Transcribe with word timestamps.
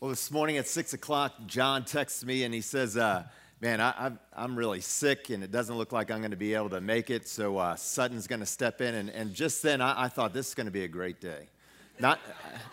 Well, 0.00 0.08
this 0.08 0.30
morning 0.30 0.56
at 0.56 0.66
six 0.66 0.94
o'clock, 0.94 1.34
John 1.46 1.84
texts 1.84 2.24
me 2.24 2.44
and 2.44 2.54
he 2.54 2.62
says, 2.62 2.96
uh, 2.96 3.24
Man, 3.60 3.82
I, 3.82 4.12
am 4.34 4.56
really 4.56 4.80
sick 4.80 5.28
and 5.28 5.44
it 5.44 5.52
doesn't 5.52 5.76
look 5.76 5.92
like 5.92 6.10
I'm 6.10 6.20
going 6.20 6.30
to 6.30 6.38
be 6.38 6.54
able 6.54 6.70
to 6.70 6.80
make 6.80 7.10
it. 7.10 7.28
So 7.28 7.58
uh, 7.58 7.76
Sutton's 7.76 8.26
going 8.26 8.40
to 8.40 8.46
step 8.46 8.80
in. 8.80 8.94
And, 8.94 9.10
and 9.10 9.34
just 9.34 9.62
then 9.62 9.82
I, 9.82 10.04
I, 10.04 10.08
thought 10.08 10.32
this 10.32 10.48
is 10.48 10.54
going 10.54 10.68
to 10.68 10.70
be 10.70 10.84
a 10.84 10.88
great 10.88 11.20
day. 11.20 11.48
Not, 11.98 12.18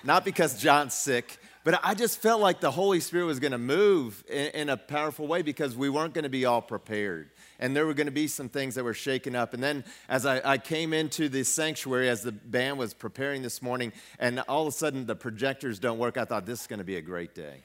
not 0.06 0.24
because 0.24 0.58
John's 0.58 0.94
sick, 0.94 1.38
but 1.68 1.82
I 1.84 1.96
just 1.96 2.22
felt 2.22 2.40
like 2.40 2.62
the 2.62 2.72
Holy 2.72 3.02
Spirit 3.02 3.26
was 3.26 3.42
going 3.42 3.52
to 3.52 3.58
move 3.58 4.24
in, 4.30 4.52
in 4.52 4.70
a 4.70 4.78
powerful 4.78 5.28
way 5.28 5.42
because 5.42 5.76
we 5.76 5.90
weren't 5.90 6.14
going 6.14 6.24
to 6.24 6.30
be 6.30 6.46
all 6.46 6.62
prepared 6.62 7.30
and 7.60 7.76
there 7.76 7.86
were 7.86 7.94
going 7.94 8.08
to 8.08 8.12
be 8.14 8.30
some 8.30 8.48
things 8.48 8.76
that 8.76 8.86
were 8.86 8.94
shaken 8.94 9.36
up. 9.36 9.54
And 9.54 9.62
then 9.62 9.84
as 10.08 10.26
I, 10.26 10.40
I, 10.50 10.58
came 10.60 10.94
into 10.94 11.28
the 11.28 11.44
sanctuary, 11.44 12.08
as 12.08 12.22
the 12.22 12.32
band 12.32 12.78
was 12.78 12.94
preparing 12.94 13.42
this 13.42 13.62
morning, 13.62 13.92
and 14.18 14.40
all 14.48 14.62
of 14.62 14.70
a 14.70 14.78
sudden 14.78 15.08
the 15.08 15.16
projectors 15.18 15.78
don't 15.78 15.98
work, 15.98 16.16
I 16.16 16.24
thought 16.24 16.46
this 16.46 16.62
is 16.62 16.68
going 16.68 16.80
to 16.80 16.86
be 16.86 16.96
a 16.96 17.02
great 17.02 17.36
day. 17.36 17.58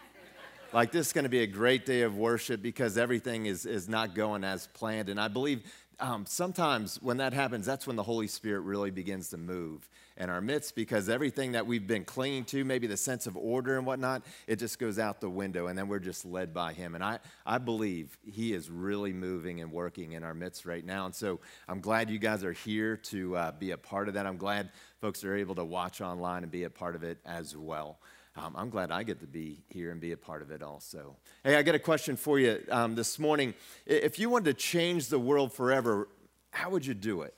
like 0.72 0.90
this 0.90 1.06
is 1.06 1.12
going 1.12 1.22
to 1.22 1.28
be 1.28 1.42
a 1.42 1.46
great 1.46 1.86
day 1.86 2.00
of 2.00 2.16
worship 2.16 2.60
because 2.60 2.98
everything 2.98 3.46
is, 3.46 3.66
is 3.66 3.88
not 3.88 4.16
going 4.16 4.42
as 4.42 4.66
planned. 4.74 5.10
And 5.10 5.20
I 5.20 5.28
believe 5.28 5.62
um, 6.00 6.26
sometimes 6.26 7.00
when 7.02 7.18
that 7.18 7.32
happens, 7.32 7.66
that's 7.66 7.86
when 7.86 7.96
the 7.96 8.02
Holy 8.02 8.26
Spirit 8.26 8.60
really 8.60 8.90
begins 8.90 9.28
to 9.30 9.36
move 9.36 9.88
in 10.16 10.28
our 10.30 10.40
midst 10.40 10.74
because 10.74 11.08
everything 11.08 11.52
that 11.52 11.66
we've 11.66 11.86
been 11.86 12.04
clinging 12.04 12.44
to, 12.44 12.64
maybe 12.64 12.86
the 12.86 12.96
sense 12.96 13.26
of 13.26 13.36
order 13.36 13.78
and 13.78 13.86
whatnot, 13.86 14.22
it 14.46 14.56
just 14.56 14.78
goes 14.78 14.98
out 14.98 15.20
the 15.20 15.30
window 15.30 15.68
and 15.68 15.78
then 15.78 15.88
we're 15.88 15.98
just 15.98 16.24
led 16.24 16.52
by 16.52 16.72
Him. 16.72 16.94
And 16.94 17.02
I, 17.02 17.18
I 17.46 17.58
believe 17.58 18.18
He 18.24 18.52
is 18.52 18.70
really 18.70 19.12
moving 19.12 19.60
and 19.60 19.72
working 19.72 20.12
in 20.12 20.22
our 20.22 20.34
midst 20.34 20.66
right 20.66 20.84
now. 20.84 21.06
And 21.06 21.14
so 21.14 21.40
I'm 21.68 21.80
glad 21.80 22.10
you 22.10 22.18
guys 22.18 22.44
are 22.44 22.52
here 22.52 22.96
to 22.96 23.36
uh, 23.36 23.52
be 23.52 23.70
a 23.70 23.78
part 23.78 24.08
of 24.08 24.14
that. 24.14 24.26
I'm 24.26 24.36
glad 24.36 24.70
folks 25.00 25.24
are 25.24 25.36
able 25.36 25.54
to 25.56 25.64
watch 25.64 26.00
online 26.00 26.42
and 26.42 26.52
be 26.52 26.64
a 26.64 26.70
part 26.70 26.94
of 26.94 27.02
it 27.02 27.18
as 27.24 27.56
well. 27.56 27.98
Um, 28.34 28.54
I'm 28.56 28.70
glad 28.70 28.90
I 28.90 29.02
get 29.02 29.20
to 29.20 29.26
be 29.26 29.62
here 29.68 29.90
and 29.90 30.00
be 30.00 30.12
a 30.12 30.16
part 30.16 30.40
of 30.40 30.50
it 30.50 30.62
also. 30.62 31.16
Hey, 31.44 31.56
I 31.56 31.62
got 31.62 31.74
a 31.74 31.78
question 31.78 32.16
for 32.16 32.38
you 32.38 32.64
um, 32.70 32.94
this 32.94 33.18
morning. 33.18 33.52
If 33.84 34.18
you 34.18 34.30
wanted 34.30 34.46
to 34.46 34.54
change 34.54 35.08
the 35.08 35.18
world 35.18 35.52
forever, 35.52 36.08
how 36.50 36.70
would 36.70 36.86
you 36.86 36.94
do 36.94 37.22
it? 37.22 37.34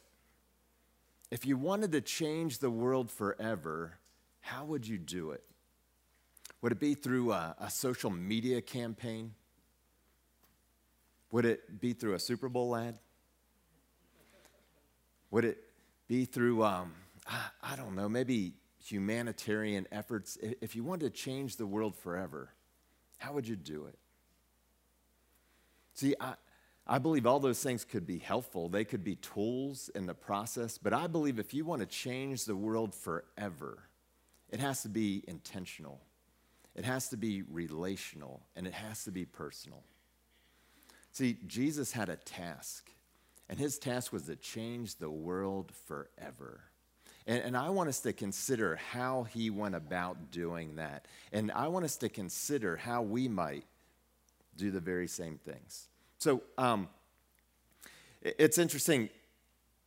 If 1.33 1.45
you 1.45 1.57
wanted 1.57 1.91
to 1.93 2.01
change 2.01 2.59
the 2.61 2.71
world 2.71 3.11
forever, 3.11 3.99
how 4.41 4.65
would 4.67 4.87
you 4.87 4.99
do 4.99 5.33
it? 5.33 5.43
Would 6.63 6.71
it 6.71 6.81
be 6.81 6.95
through 6.95 7.33
a, 7.33 7.57
a 7.59 7.71
social 7.71 8.11
media 8.11 8.63
campaign? 8.63 9.35
Would 11.33 11.45
it 11.45 11.81
be 11.81 11.93
through 11.93 12.15
a 12.15 12.21
Super 12.21 12.49
Bowl 12.49 12.77
ad? 12.77 13.01
Would 15.33 15.45
it 15.45 15.59
be 16.07 16.25
through, 16.25 16.63
um, 16.63 16.93
I, 17.27 17.41
I 17.73 17.77
don't 17.77 17.97
know, 17.97 18.09
maybe 18.09 18.53
humanitarian 18.85 19.87
efforts? 19.91 20.39
If 20.41 20.77
you 20.77 20.85
wanted 20.85 21.13
to 21.13 21.19
change 21.19 21.57
the 21.57 21.67
world 21.67 21.97
forever, 21.97 22.51
how 23.19 23.33
would 23.33 23.49
you 23.49 23.57
do 23.57 23.87
it? 23.87 23.99
See, 25.95 26.15
I, 26.21 26.35
I 26.87 26.99
believe 26.99 27.27
all 27.27 27.41
those 27.41 27.63
things 27.63 27.85
could 27.85 28.07
be 28.07 28.19
helpful. 28.19 28.69
They 28.69 28.85
could 28.85 29.05
be 29.05 29.17
tools 29.17 29.89
in 29.95 30.07
the 30.07 30.15
process. 30.15 30.77
But 30.77 30.93
I 30.93 31.07
believe 31.07 31.39
if 31.39 31.55
you 31.55 31.65
want 31.65 31.81
to 31.81 31.87
change 31.87 32.45
the 32.45 32.57
world 32.57 32.95
forever, 32.95 33.85
it 34.51 34.61
has 34.61 34.83
to 34.83 34.89
be 34.89 35.25
intentional, 35.27 36.01
it 36.75 36.85
has 36.85 37.09
to 37.09 37.17
be 37.17 37.43
relational, 37.43 38.43
and 38.55 38.67
it 38.67 38.75
has 38.75 39.05
to 39.05 39.11
be 39.11 39.25
personal. 39.25 39.83
See, 41.13 41.39
Jesus 41.47 41.93
had 41.93 42.09
a 42.09 42.17
task, 42.17 42.91
and 43.49 43.59
his 43.59 43.79
task 43.79 44.13
was 44.13 44.25
to 44.25 44.37
change 44.37 44.97
the 44.97 45.11
world 45.11 45.73
forever. 45.87 46.65
And, 47.27 47.43
and, 47.43 47.57
I 47.57 47.71
want 47.71 47.89
us 47.89 48.01
to 48.01 48.13
consider 48.13 48.77
how 48.77 49.23
he 49.25 49.49
went 49.49 49.75
about 49.75 50.31
doing 50.31 50.77
that. 50.77 51.07
And 51.33 51.51
I 51.53 51.69
want 51.69 51.87
us 51.87 51.97
to 51.99 52.11
consider 52.11 52.77
how 52.77 53.01
we 53.03 53.29
might 53.29 53.65
do 54.57 54.71
the 54.71 54.81
very 54.81 55.09
same 55.09 55.39
things. 55.39 55.89
So 56.19 56.43
um, 56.59 56.89
it's 58.23 58.59
interesting. 58.59 59.09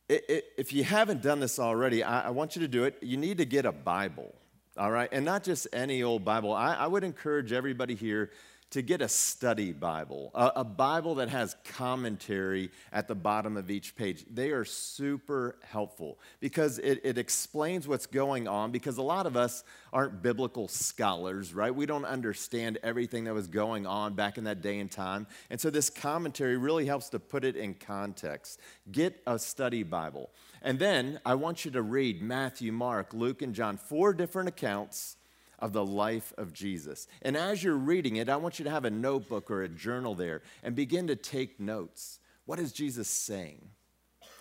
if 0.08 0.72
you 0.72 0.84
haven't 0.84 1.22
done 1.22 1.40
this 1.40 1.58
already, 1.58 2.02
I, 2.02 2.30
want 2.30 2.56
you 2.56 2.62
to 2.62 2.68
do 2.68 2.84
it. 2.84 2.98
You 3.02 3.16
need 3.16 3.38
to 3.38 3.44
get 3.44 3.66
a 3.66 3.72
Bible, 3.72 4.34
all 4.76 4.90
right? 4.90 5.08
And 5.12 5.24
not 5.24 5.44
just 5.44 5.66
any 5.72 6.02
old 6.02 6.24
Bible. 6.24 6.52
I, 6.52 6.74
I 6.74 6.86
would 6.86 7.04
encourage 7.04 7.52
everybody 7.52 7.94
here 7.94 8.30
to 8.70 8.82
get 8.82 9.00
a 9.00 9.08
study 9.08 9.72
Bible, 9.72 10.30
a, 10.34 10.52
a, 10.56 10.64
Bible 10.64 11.16
that 11.16 11.30
has 11.30 11.56
commentary 11.64 12.70
at 12.92 13.08
the 13.08 13.14
bottom 13.14 13.56
of 13.56 13.70
each 13.70 13.96
page. 13.96 14.26
They 14.30 14.50
are 14.50 14.66
super 14.66 15.56
helpful 15.64 16.18
because 16.38 16.78
it, 16.78 17.00
it 17.02 17.16
explains 17.16 17.88
what's 17.88 18.06
going 18.06 18.46
on. 18.46 18.70
Because 18.70 18.98
a 18.98 19.02
lot 19.02 19.26
of 19.26 19.36
us 19.36 19.64
aren't 19.90 20.22
biblical 20.22 20.68
scholars, 20.68 21.54
right? 21.54 21.74
We 21.74 21.86
don't 21.86 22.04
understand 22.04 22.78
everything 22.82 23.24
that 23.24 23.32
was 23.32 23.48
going 23.48 23.86
on 23.86 24.14
back 24.14 24.36
in 24.36 24.44
that 24.44 24.60
day 24.60 24.80
and 24.80 24.90
time. 24.90 25.26
And 25.48 25.58
so 25.58 25.70
this 25.70 25.88
commentary 25.88 26.58
really 26.58 26.84
helps 26.84 27.08
to 27.10 27.18
put 27.18 27.44
it 27.44 27.56
in 27.56 27.72
context. 27.72 28.60
Get 28.92 29.18
a 29.26 29.38
study 29.38 29.82
Bible. 29.82 30.28
And 30.60 30.78
then 30.78 31.20
I 31.24 31.36
want 31.36 31.64
you 31.64 31.70
to 31.70 31.82
read 31.82 32.20
Matthew, 32.20 32.72
Mark, 32.72 33.14
Luke, 33.14 33.40
and 33.40 33.54
John, 33.54 33.78
four 33.78 34.12
different 34.12 34.48
accounts 34.48 35.16
of 35.58 35.72
the 35.72 35.84
life 35.84 36.32
of 36.38 36.52
Jesus. 36.52 37.06
And 37.22 37.36
as 37.36 37.62
you're 37.62 37.74
reading 37.76 38.16
it, 38.16 38.28
I 38.28 38.36
want 38.36 38.58
you 38.58 38.64
to 38.64 38.70
have 38.70 38.84
a 38.84 38.90
notebook 38.90 39.50
or 39.50 39.62
a 39.62 39.68
journal 39.68 40.14
there 40.14 40.42
and 40.62 40.74
begin 40.74 41.06
to 41.08 41.16
take 41.16 41.58
notes. 41.58 42.20
What 42.46 42.58
is 42.58 42.72
Jesus 42.72 43.08
saying? 43.08 43.68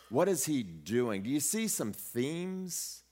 What 0.10 0.30
is 0.30 0.46
he 0.46 0.64
doing? 0.64 1.24
Do 1.24 1.30
you 1.30 1.40
see 1.40 1.68
some 1.68 1.92
themes? 1.92 3.04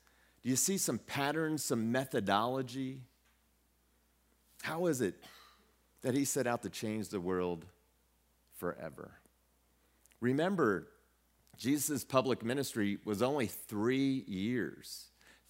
Do 0.43 0.49
you 0.49 0.55
see 0.55 0.77
some 0.77 0.99
patterns, 0.99 1.63
some 1.63 1.91
methodology? 1.91 3.01
How 4.61 4.85
is 4.85 5.01
it 5.01 5.15
that 6.01 6.13
he 6.13 6.25
set 6.25 6.47
out 6.47 6.61
to 6.63 6.69
change 6.69 7.09
the 7.09 7.19
world 7.19 7.65
forever? 8.57 9.11
Remember, 10.21 10.87
Jesus' 11.57 12.03
public 12.03 12.43
ministry 12.43 12.99
was 13.03 13.21
only 13.21 13.47
three 13.47 14.23
years. 14.27 15.07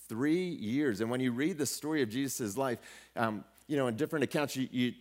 Three 0.08 0.50
years. 0.50 1.02
And 1.02 1.10
when 1.10 1.20
you 1.20 1.32
read 1.32 1.58
the 1.58 1.66
story 1.66 2.02
of 2.02 2.10
Jesus' 2.10 2.58
life, 2.58 2.80
um, 3.16 3.44
you 3.68 3.78
know, 3.78 3.88
in 3.88 3.96
different 3.96 4.24
accounts, 4.24 4.56
you, 4.56 4.68
you, 4.72 4.94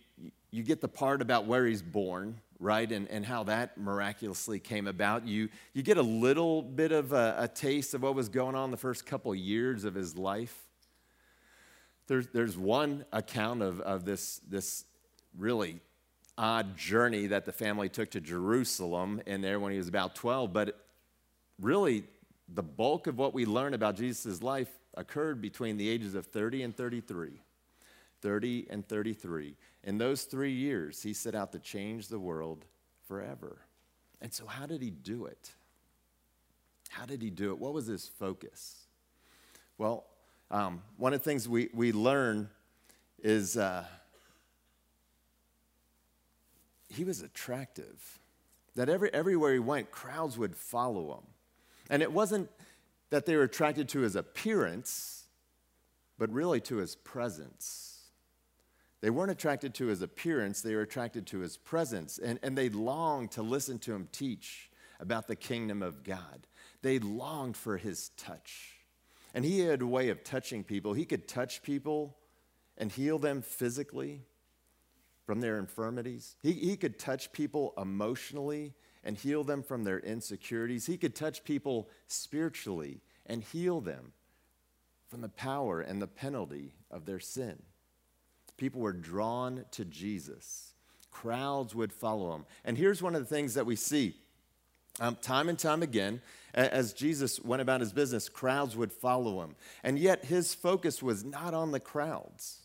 you 0.51 0.63
get 0.63 0.81
the 0.81 0.87
part 0.87 1.21
about 1.21 1.45
where 1.45 1.65
he's 1.65 1.81
born, 1.81 2.39
right? 2.59 2.91
And, 2.91 3.07
and 3.09 3.25
how 3.25 3.43
that 3.43 3.77
miraculously 3.77 4.59
came 4.59 4.87
about. 4.87 5.27
You, 5.27 5.49
you 5.73 5.83
get 5.83 5.97
a 5.97 6.03
little 6.03 6.61
bit 6.61 6.91
of 6.91 7.13
a, 7.13 7.35
a 7.39 7.47
taste 7.47 7.93
of 7.93 8.01
what 8.01 8.15
was 8.15 8.29
going 8.29 8.55
on 8.55 8.71
the 8.71 8.77
first 8.77 9.05
couple 9.05 9.35
years 9.35 9.83
of 9.83 9.93
his 9.93 10.17
life. 10.17 10.57
There's, 12.07 12.27
there's 12.27 12.57
one 12.57 13.05
account 13.11 13.61
of, 13.61 13.81
of 13.81 14.05
this, 14.05 14.39
this 14.47 14.85
really 15.37 15.79
odd 16.37 16.77
journey 16.77 17.27
that 17.27 17.45
the 17.45 17.51
family 17.51 17.89
took 17.89 18.11
to 18.11 18.21
Jerusalem 18.21 19.21
in 19.25 19.41
there 19.41 19.59
when 19.59 19.71
he 19.71 19.77
was 19.77 19.87
about 19.87 20.15
12. 20.15 20.53
But 20.53 20.79
really, 21.59 22.03
the 22.47 22.63
bulk 22.63 23.07
of 23.07 23.17
what 23.17 23.33
we 23.33 23.45
learn 23.45 23.73
about 23.73 23.95
Jesus' 23.95 24.43
life 24.43 24.69
occurred 24.95 25.41
between 25.41 25.77
the 25.77 25.89
ages 25.89 26.15
of 26.15 26.25
30 26.27 26.63
and 26.63 26.75
33. 26.75 27.41
30 28.21 28.67
and 28.69 28.87
33. 28.87 29.55
In 29.83 29.97
those 29.97 30.23
three 30.23 30.51
years, 30.51 31.03
he 31.03 31.13
set 31.13 31.35
out 31.35 31.51
to 31.51 31.59
change 31.59 32.07
the 32.07 32.19
world 32.19 32.65
forever. 33.07 33.59
And 34.21 34.33
so, 34.33 34.45
how 34.47 34.65
did 34.65 34.81
he 34.81 34.89
do 34.89 35.25
it? 35.25 35.51
How 36.89 37.05
did 37.05 37.21
he 37.21 37.29
do 37.29 37.51
it? 37.51 37.59
What 37.59 37.73
was 37.73 37.85
his 37.85 38.07
focus? 38.07 38.85
Well, 39.77 40.05
um, 40.49 40.81
one 40.97 41.13
of 41.13 41.19
the 41.19 41.29
things 41.29 41.47
we, 41.47 41.69
we 41.73 41.91
learn 41.91 42.49
is 43.21 43.57
uh, 43.57 43.83
he 46.89 47.03
was 47.03 47.21
attractive. 47.21 48.19
That 48.75 48.89
every, 48.89 49.13
everywhere 49.13 49.53
he 49.53 49.59
went, 49.59 49.91
crowds 49.91 50.37
would 50.37 50.55
follow 50.55 51.13
him. 51.13 51.23
And 51.89 52.01
it 52.01 52.11
wasn't 52.11 52.49
that 53.15 53.25
they 53.25 53.37
were 53.37 53.43
attracted 53.43 53.87
to 53.87 54.01
his 54.01 54.17
appearance, 54.17 55.23
but 56.17 56.29
really 56.33 56.59
to 56.59 56.75
his 56.75 56.95
presence. 56.97 58.09
They 58.99 59.09
weren't 59.09 59.31
attracted 59.31 59.73
to 59.75 59.85
his 59.85 60.01
appearance, 60.01 60.61
they 60.61 60.75
were 60.75 60.81
attracted 60.81 61.25
to 61.27 61.39
his 61.39 61.55
presence. 61.55 62.17
And, 62.17 62.39
and 62.43 62.57
they 62.57 62.67
longed 62.67 63.31
to 63.31 63.41
listen 63.41 63.79
to 63.79 63.93
him 63.93 64.09
teach 64.11 64.69
about 64.99 65.27
the 65.27 65.35
kingdom 65.37 65.81
of 65.81 66.03
God. 66.03 66.45
They 66.81 66.99
longed 66.99 67.55
for 67.55 67.77
his 67.77 68.09
touch. 68.17 68.73
And 69.33 69.45
he 69.45 69.61
had 69.61 69.81
a 69.81 69.87
way 69.87 70.09
of 70.09 70.25
touching 70.25 70.65
people. 70.65 70.91
He 70.91 71.05
could 71.05 71.25
touch 71.25 71.63
people 71.63 72.17
and 72.77 72.91
heal 72.91 73.17
them 73.17 73.41
physically 73.41 74.23
from 75.25 75.39
their 75.39 75.57
infirmities. 75.57 76.35
He, 76.43 76.51
he 76.51 76.75
could 76.75 76.99
touch 76.99 77.31
people 77.31 77.73
emotionally 77.77 78.73
and 79.05 79.15
heal 79.15 79.45
them 79.45 79.61
from 79.61 79.83
their 79.83 79.99
insecurities. 79.99 80.87
He 80.87 80.97
could 80.97 81.15
touch 81.15 81.45
people 81.45 81.89
spiritually 82.07 83.01
and 83.25 83.43
heal 83.43 83.81
them 83.81 84.13
from 85.09 85.21
the 85.21 85.29
power 85.29 85.81
and 85.81 86.01
the 86.01 86.07
penalty 86.07 86.73
of 86.91 87.05
their 87.05 87.19
sin. 87.19 87.61
People 88.57 88.81
were 88.81 88.93
drawn 88.93 89.65
to 89.71 89.85
Jesus, 89.85 90.73
crowds 91.11 91.75
would 91.75 91.91
follow 91.91 92.35
him. 92.35 92.45
And 92.63 92.77
here's 92.77 93.01
one 93.01 93.15
of 93.15 93.21
the 93.21 93.35
things 93.35 93.53
that 93.55 93.65
we 93.65 93.75
see 93.75 94.15
um, 94.99 95.17
time 95.21 95.49
and 95.49 95.59
time 95.59 95.83
again, 95.83 96.21
as 96.53 96.93
Jesus 96.93 97.41
went 97.41 97.61
about 97.61 97.81
his 97.81 97.91
business, 97.91 98.29
crowds 98.29 98.77
would 98.77 98.93
follow 98.93 99.41
him. 99.43 99.55
And 99.83 99.99
yet 99.99 100.23
his 100.23 100.55
focus 100.55 101.03
was 101.03 101.25
not 101.25 101.53
on 101.53 101.71
the 101.71 101.81
crowds. 101.81 102.64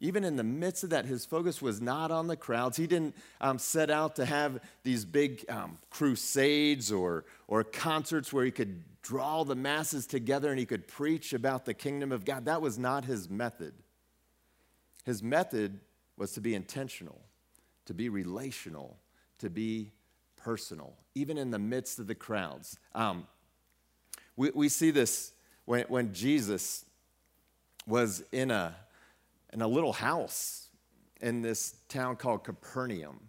Even 0.00 0.22
in 0.24 0.36
the 0.36 0.44
midst 0.44 0.84
of 0.84 0.90
that, 0.90 1.06
his 1.06 1.24
focus 1.24 1.60
was 1.60 1.80
not 1.80 2.10
on 2.10 2.28
the 2.28 2.36
crowds. 2.36 2.76
He 2.76 2.86
didn't 2.86 3.16
um, 3.40 3.58
set 3.58 3.90
out 3.90 4.16
to 4.16 4.24
have 4.24 4.60
these 4.84 5.04
big 5.04 5.44
um, 5.48 5.78
crusades 5.90 6.92
or, 6.92 7.24
or 7.48 7.64
concerts 7.64 8.32
where 8.32 8.44
he 8.44 8.50
could 8.50 8.84
draw 9.02 9.42
the 9.42 9.56
masses 9.56 10.06
together 10.06 10.50
and 10.50 10.58
he 10.58 10.66
could 10.66 10.86
preach 10.86 11.32
about 11.32 11.64
the 11.64 11.74
kingdom 11.74 12.12
of 12.12 12.24
God. 12.24 12.44
That 12.44 12.62
was 12.62 12.78
not 12.78 13.06
his 13.06 13.28
method. 13.28 13.74
His 15.04 15.22
method 15.22 15.80
was 16.16 16.32
to 16.32 16.40
be 16.40 16.54
intentional, 16.54 17.20
to 17.86 17.94
be 17.94 18.08
relational, 18.08 18.98
to 19.38 19.50
be 19.50 19.92
personal, 20.36 20.94
even 21.14 21.38
in 21.38 21.50
the 21.50 21.58
midst 21.58 21.98
of 21.98 22.06
the 22.06 22.14
crowds. 22.14 22.78
Um, 22.94 23.26
we, 24.36 24.50
we 24.54 24.68
see 24.68 24.92
this 24.92 25.32
when, 25.64 25.84
when 25.88 26.12
Jesus 26.12 26.84
was 27.86 28.22
in 28.30 28.50
a 28.50 28.76
in 29.52 29.62
a 29.62 29.68
little 29.68 29.92
house 29.92 30.68
in 31.20 31.42
this 31.42 31.76
town 31.88 32.16
called 32.16 32.44
Capernaum, 32.44 33.20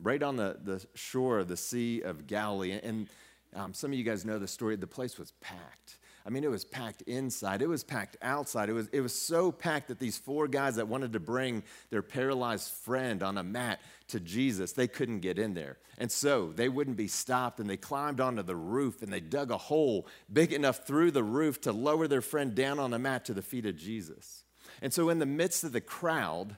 right 0.00 0.22
on 0.22 0.36
the, 0.36 0.58
the 0.62 0.84
shore 0.94 1.38
of 1.38 1.48
the 1.48 1.56
Sea 1.56 2.02
of 2.02 2.26
Galilee. 2.26 2.78
And 2.82 3.08
um, 3.54 3.72
some 3.72 3.92
of 3.92 3.98
you 3.98 4.04
guys 4.04 4.24
know 4.24 4.38
the 4.38 4.48
story. 4.48 4.76
The 4.76 4.86
place 4.86 5.18
was 5.18 5.32
packed. 5.40 5.98
I 6.26 6.28
mean, 6.28 6.42
it 6.42 6.50
was 6.50 6.64
packed 6.64 7.02
inside, 7.02 7.62
it 7.62 7.68
was 7.68 7.84
packed 7.84 8.16
outside. 8.20 8.68
It 8.68 8.72
was, 8.72 8.88
it 8.88 9.00
was 9.00 9.14
so 9.14 9.52
packed 9.52 9.88
that 9.88 10.00
these 10.00 10.18
four 10.18 10.48
guys 10.48 10.74
that 10.74 10.88
wanted 10.88 11.12
to 11.12 11.20
bring 11.20 11.62
their 11.90 12.02
paralyzed 12.02 12.72
friend 12.72 13.22
on 13.22 13.38
a 13.38 13.44
mat 13.44 13.80
to 14.08 14.18
Jesus, 14.18 14.72
they 14.72 14.88
couldn't 14.88 15.20
get 15.20 15.38
in 15.38 15.54
there. 15.54 15.78
And 15.98 16.10
so 16.10 16.52
they 16.52 16.68
wouldn't 16.68 16.96
be 16.96 17.06
stopped, 17.06 17.60
and 17.60 17.70
they 17.70 17.76
climbed 17.76 18.20
onto 18.20 18.42
the 18.42 18.56
roof 18.56 19.02
and 19.02 19.12
they 19.12 19.20
dug 19.20 19.52
a 19.52 19.56
hole 19.56 20.08
big 20.32 20.52
enough 20.52 20.84
through 20.84 21.12
the 21.12 21.22
roof 21.22 21.60
to 21.60 21.72
lower 21.72 22.08
their 22.08 22.20
friend 22.20 22.56
down 22.56 22.80
on 22.80 22.90
the 22.90 22.98
mat 22.98 23.24
to 23.26 23.34
the 23.34 23.40
feet 23.40 23.64
of 23.64 23.76
Jesus. 23.76 24.42
And 24.82 24.92
so, 24.92 25.08
in 25.08 25.18
the 25.18 25.26
midst 25.26 25.64
of 25.64 25.72
the 25.72 25.80
crowd, 25.80 26.56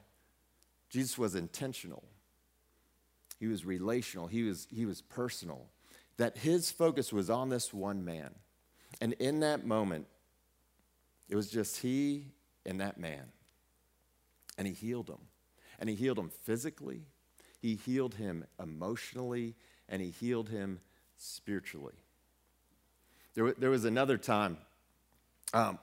Jesus 0.91 1.19
was 1.19 1.35
intentional. 1.35 2.05
He 3.38 3.47
was 3.47 3.65
relational. 3.65 4.26
He 4.26 4.43
was, 4.43 4.67
he 4.70 4.85
was 4.85 5.03
personal. 5.03 5.67
That 6.17 6.38
his 6.38 6.70
focus 6.70 7.12
was 7.12 7.31
on 7.31 7.49
this 7.49 7.73
one 7.73 8.05
man. 8.05 8.35
And 9.00 9.12
in 9.15 9.41
that 9.41 9.65
moment, 9.65 10.06
it 11.29 11.37
was 11.37 11.50
just 11.50 11.81
he 11.81 12.26
and 12.67 12.81
that 12.81 12.99
man. 12.99 13.25
And 14.56 14.67
he 14.67 14.73
healed 14.73 15.09
him. 15.09 15.19
And 15.79 15.88
he 15.88 15.94
healed 15.94 16.19
him 16.19 16.31
physically, 16.43 17.03
he 17.61 17.76
healed 17.76 18.14
him 18.14 18.44
emotionally, 18.61 19.55
and 19.88 20.03
he 20.03 20.11
healed 20.11 20.49
him 20.49 20.81
spiritually. 21.17 21.94
There, 23.35 23.53
there 23.53 23.71
was 23.71 23.85
another 23.85 24.19
time 24.19 24.59
um, 25.53 25.79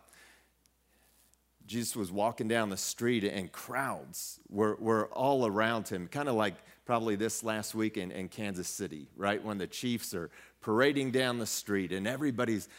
Jesus 1.65 1.95
was 1.95 2.11
walking 2.11 2.47
down 2.47 2.69
the 2.69 2.77
street 2.77 3.23
and 3.23 3.51
crowds 3.51 4.39
were, 4.49 4.75
were 4.75 5.07
all 5.07 5.47
around 5.47 5.87
him, 5.87 6.07
kind 6.07 6.29
of 6.29 6.35
like 6.35 6.55
probably 6.85 7.15
this 7.15 7.43
last 7.43 7.73
week 7.73 7.97
in, 7.97 8.11
in 8.11 8.29
Kansas 8.29 8.67
City, 8.67 9.07
right? 9.15 9.43
When 9.43 9.57
the 9.57 9.65
Chiefs 9.65 10.13
are 10.13 10.29
parading 10.61 11.11
down 11.11 11.39
the 11.39 11.45
street 11.45 11.91
and 11.91 12.07
everybody's 12.07 12.69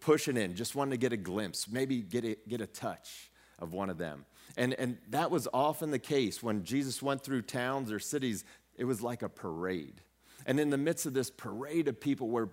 pushing 0.00 0.36
in, 0.36 0.54
just 0.54 0.76
wanting 0.76 0.92
to 0.92 0.96
get 0.96 1.12
a 1.12 1.16
glimpse, 1.16 1.68
maybe 1.68 2.00
get 2.00 2.24
a, 2.24 2.36
get 2.48 2.60
a 2.60 2.66
touch 2.66 3.30
of 3.58 3.72
one 3.72 3.90
of 3.90 3.98
them. 3.98 4.24
And, 4.56 4.74
and 4.74 4.98
that 5.10 5.30
was 5.30 5.48
often 5.52 5.90
the 5.90 5.98
case 5.98 6.42
when 6.42 6.64
Jesus 6.64 7.02
went 7.02 7.22
through 7.22 7.42
towns 7.42 7.90
or 7.90 7.98
cities, 7.98 8.44
it 8.76 8.84
was 8.84 9.02
like 9.02 9.22
a 9.22 9.28
parade. 9.28 10.00
And 10.46 10.60
in 10.60 10.70
the 10.70 10.78
midst 10.78 11.06
of 11.06 11.14
this 11.14 11.30
parade 11.30 11.88
of 11.88 12.00
people 12.00 12.28
where 12.28 12.48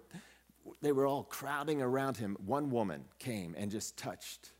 they 0.82 0.92
were 0.92 1.06
all 1.06 1.24
crowding 1.24 1.82
around 1.82 2.18
him, 2.18 2.36
one 2.44 2.72
woman 2.72 3.06
came 3.20 3.54
and 3.56 3.70
just 3.70 3.98
touched 3.98 4.52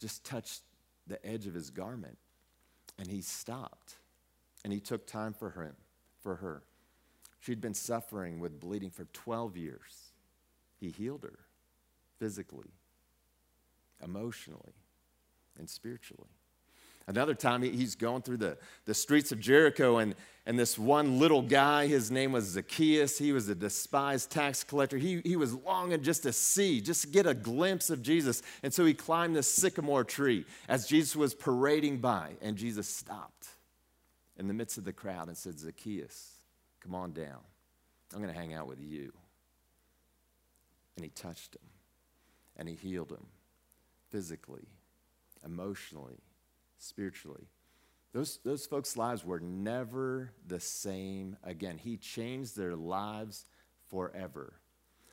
just 0.00 0.24
touched 0.24 0.62
the 1.06 1.24
edge 1.24 1.46
of 1.46 1.54
his 1.54 1.70
garment. 1.70 2.18
And 2.98 3.08
he 3.08 3.20
stopped 3.20 3.96
and 4.64 4.72
he 4.72 4.80
took 4.80 5.06
time 5.06 5.32
for 5.32 5.50
him, 5.50 5.74
for 6.22 6.36
her. 6.36 6.62
She'd 7.40 7.60
been 7.60 7.74
suffering 7.74 8.40
with 8.40 8.60
bleeding 8.60 8.90
for 8.90 9.04
12 9.04 9.56
years. 9.56 10.12
He 10.78 10.90
healed 10.90 11.22
her 11.22 11.38
physically, 12.18 12.72
emotionally, 14.02 14.74
and 15.58 15.68
spiritually. 15.68 16.28
Another 17.10 17.34
time, 17.34 17.62
he's 17.62 17.96
going 17.96 18.22
through 18.22 18.36
the, 18.36 18.56
the 18.84 18.94
streets 18.94 19.32
of 19.32 19.40
Jericho, 19.40 19.98
and, 19.98 20.14
and 20.46 20.56
this 20.56 20.78
one 20.78 21.18
little 21.18 21.42
guy, 21.42 21.88
his 21.88 22.08
name 22.08 22.30
was 22.30 22.44
Zacchaeus. 22.44 23.18
He 23.18 23.32
was 23.32 23.48
a 23.48 23.54
despised 23.56 24.30
tax 24.30 24.62
collector. 24.62 24.96
He, 24.96 25.20
he 25.24 25.34
was 25.34 25.52
longing 25.52 26.04
just 26.04 26.22
to 26.22 26.32
see, 26.32 26.80
just 26.80 27.02
to 27.02 27.08
get 27.08 27.26
a 27.26 27.34
glimpse 27.34 27.90
of 27.90 28.00
Jesus. 28.00 28.42
And 28.62 28.72
so 28.72 28.84
he 28.84 28.94
climbed 28.94 29.34
this 29.34 29.52
sycamore 29.52 30.04
tree 30.04 30.44
as 30.68 30.86
Jesus 30.86 31.16
was 31.16 31.34
parading 31.34 31.98
by, 31.98 32.34
and 32.40 32.56
Jesus 32.56 32.88
stopped 32.88 33.48
in 34.38 34.46
the 34.46 34.54
midst 34.54 34.78
of 34.78 34.84
the 34.84 34.92
crowd 34.92 35.26
and 35.26 35.36
said, 35.36 35.58
Zacchaeus, 35.58 36.34
come 36.78 36.94
on 36.94 37.12
down. 37.12 37.40
I'm 38.14 38.22
going 38.22 38.32
to 38.32 38.38
hang 38.40 38.54
out 38.54 38.68
with 38.68 38.80
you. 38.80 39.12
And 40.94 41.04
he 41.04 41.10
touched 41.10 41.56
him, 41.56 41.68
and 42.56 42.68
he 42.68 42.76
healed 42.76 43.10
him 43.10 43.26
physically, 44.10 44.68
emotionally 45.44 46.20
spiritually. 46.80 47.46
Those, 48.12 48.40
those 48.44 48.66
folks' 48.66 48.96
lives 48.96 49.24
were 49.24 49.38
never 49.38 50.32
the 50.46 50.58
same 50.58 51.36
again. 51.44 51.78
He 51.78 51.96
changed 51.96 52.56
their 52.56 52.74
lives 52.74 53.46
forever. 53.88 54.54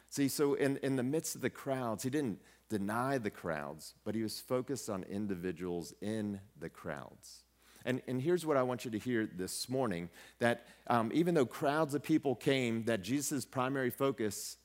See, 0.10 0.28
so 0.28 0.56
in, 0.56 0.78
in 0.78 0.96
the 0.96 1.04
midst 1.04 1.36
of 1.36 1.42
the 1.42 1.50
crowds, 1.50 2.04
he 2.04 2.10
didn't 2.10 2.42
deny 2.70 3.18
the 3.18 3.30
crowds, 3.30 3.94
but 4.04 4.16
he 4.16 4.24
was 4.24 4.40
focused 4.40 4.90
on 4.90 5.04
individuals 5.04 5.94
in 6.02 6.40
the 6.60 6.70
crowds. 6.70 7.44
And, 7.86 8.02
and 8.08 8.22
here's 8.22 8.46
what 8.46 8.58
I 8.58 8.64
want 8.64 8.84
you 8.84 8.92
to 8.92 9.00
hear 9.00 9.26
this 9.26 9.70
morning 9.70 10.10
that 10.40 10.66
um, 10.88 11.12
even 11.14 11.36
though 11.36 11.46
crowds 11.46 11.94
of 11.94 12.04
people 12.04 12.36
came, 12.36 12.84
that 12.86 13.02
Jesus' 13.02 13.46
primary 13.46 13.90
focus 13.90 14.58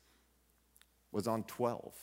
was 1.13 1.29
on 1.29 1.45
12. 1.45 1.95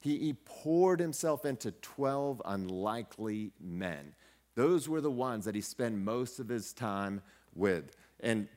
He, 0.00 0.18
he 0.18 0.32
poured 0.32 0.98
himself 1.00 1.44
into 1.44 1.70
12 1.70 2.42
unlikely 2.44 3.52
men. 3.60 4.14
Those 4.54 4.88
were 4.88 5.00
the 5.00 5.10
ones 5.10 5.44
that 5.44 5.54
he 5.54 5.60
spent 5.60 5.96
most 5.96 6.40
of 6.40 6.48
his 6.48 6.72
time 6.72 7.22
with. 7.54 7.96
And 8.20 8.48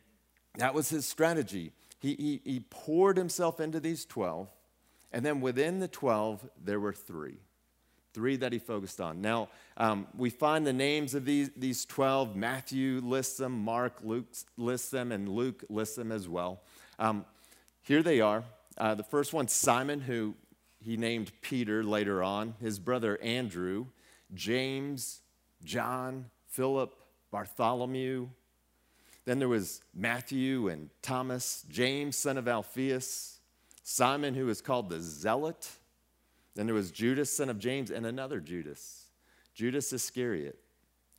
that 0.58 0.74
was 0.74 0.90
his 0.90 1.06
strategy. 1.06 1.72
He, 2.00 2.16
he, 2.16 2.42
he 2.44 2.60
poured 2.70 3.18
himself 3.18 3.60
into 3.60 3.80
these 3.80 4.06
12, 4.06 4.50
and 5.12 5.26
then 5.26 5.42
within 5.42 5.80
the 5.80 5.88
12, 5.88 6.48
there 6.64 6.80
were 6.80 6.94
three. 6.94 7.38
Three 8.14 8.36
that 8.36 8.52
he 8.52 8.60
focused 8.60 9.02
on. 9.02 9.22
Now, 9.22 9.50
um, 9.78 10.08
we 10.16 10.30
find 10.30 10.68
the 10.68 10.74
names 10.74 11.16
of 11.16 11.26
these, 11.26 11.50
these 11.56 11.86
12. 11.86 12.36
Matthew 12.36 13.02
lists 13.04 13.38
them, 13.38 13.64
Mark 13.64 13.94
Luke 14.04 14.28
lists 14.58 14.90
them, 14.90 15.12
and 15.12 15.30
Luke 15.30 15.64
lists 15.70 15.96
them 15.96 16.12
as 16.12 16.28
well. 16.28 16.62
Um, 17.00 17.26
here 17.82 18.04
they 18.04 18.22
are. 18.22 18.44
Uh, 18.78 18.96
the 18.96 19.04
first 19.04 19.34
one, 19.34 19.48
Simon, 19.48 20.02
who 20.02 20.36
he 20.84 20.98
named 20.98 21.32
Peter 21.42 21.84
later 21.84 22.22
on, 22.22 22.56
his 22.60 22.80
brother 22.80 23.20
Andrew, 23.22 23.88
James, 24.34 25.22
John, 25.64 26.30
Philip, 26.48 26.96
Bartholomew. 27.32 28.30
Then 29.26 29.40
there 29.40 29.50
was 29.50 29.82
Matthew 29.94 30.68
and 30.68 30.90
Thomas, 31.02 31.66
James, 31.70 32.16
son 32.16 32.38
of 32.38 32.48
Alphaeus, 32.48 33.40
Simon, 33.84 34.34
who 34.34 34.46
was 34.46 34.62
called 34.62 34.90
the 34.90 35.02
Zealot. 35.02 35.70
Then 36.56 36.66
there 36.66 36.76
was 36.76 36.92
Judas, 36.92 37.36
son 37.36 37.50
of 37.50 37.60
James, 37.60 37.90
and 37.90 38.06
another 38.06 38.40
Judas, 38.40 39.06
Judas 39.54 39.92
Iscariot, 39.92 40.60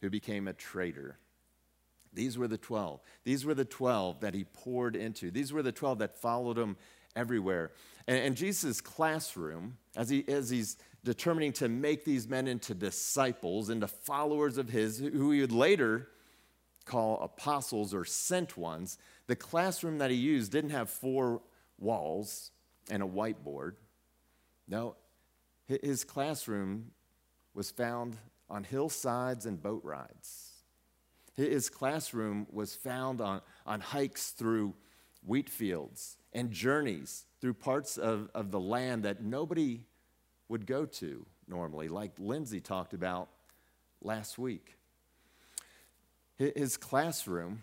who 0.01 0.11
became 0.11 0.47
a 0.47 0.53
traitor. 0.53 1.19
These 2.13 2.39
were 2.39 2.47
the 2.47 2.59
12. 2.59 3.01
These 3.25 3.45
were 3.45 3.55
the 3.55 3.65
12 3.65 4.21
that 4.21 4.35
he 4.35 4.45
poured 4.45 4.95
into. 4.95 5.31
These 5.31 5.53
were 5.53 5.63
the 5.63 5.73
12 5.73 5.99
that 5.99 6.17
followed 6.17 6.57
him 6.57 6.77
everywhere. 7.17 7.73
And, 8.07 8.19
and 8.19 8.37
Jesus' 8.37 8.81
classroom, 8.81 9.79
as, 9.97 10.11
he, 10.11 10.25
as 10.29 10.51
he's 10.51 10.77
determining 11.05 11.53
to 11.53 11.69
make 11.69 12.05
these 12.05 12.27
men 12.27 12.49
into 12.49 12.75
disciples, 12.75 13.69
into 13.69 13.87
followers 13.87 14.57
of 14.59 14.71
his, 14.71 14.99
who 14.99 15.31
he 15.31 15.41
would 15.43 15.53
later 15.53 16.09
call 16.87 17.21
apostles 17.21 17.95
or 17.95 18.05
sent 18.05 18.57
ones, 18.57 18.99
the 19.27 19.37
classroom 19.37 19.99
that 19.99 20.11
he 20.11 20.17
used 20.17 20.51
didn't 20.51 20.71
have 20.71 20.91
four 20.91 21.43
walls 21.79 22.51
and 22.91 23.03
a 23.03 23.07
whiteboard. 23.07 23.73
No, 24.67 24.97
his 25.67 26.05
classroom 26.05 26.91
was 27.55 27.71
found 27.71 28.17
on 28.51 28.65
hillsides 28.65 29.47
and 29.47 29.63
boat 29.63 29.83
rides. 29.85 30.53
His 31.37 31.69
classroom 31.69 32.47
was 32.51 32.75
found 32.75 33.21
on, 33.21 33.41
on 33.67 33.81
hikes 33.81 34.31
through 34.31 34.75
wheat 35.25 35.49
fields 35.49 36.17
and 36.33 36.51
journeys 36.51 37.25
through 37.41 37.55
parts 37.55 37.97
of, 37.97 38.31
of 38.35 38.51
the 38.51 38.61
land 38.61 39.05
that 39.05 39.23
nobody 39.23 39.87
would 40.49 40.67
go 40.67 40.87
to 40.87 41.27
normally, 41.49 41.89
like 41.89 42.13
Lindsay 42.19 42.61
talked 42.61 42.95
about 42.95 43.29
last 44.03 44.39
week. 44.39 44.77
His 46.37 46.77
classroom 46.77 47.63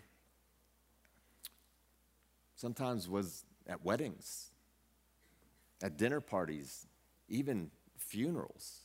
sometimes 2.56 3.08
was 3.08 3.44
at 3.66 3.84
weddings, 3.84 4.50
at 5.82 5.98
dinner 5.98 6.20
parties, 6.20 6.86
even 7.28 7.70
funerals. 7.98 8.80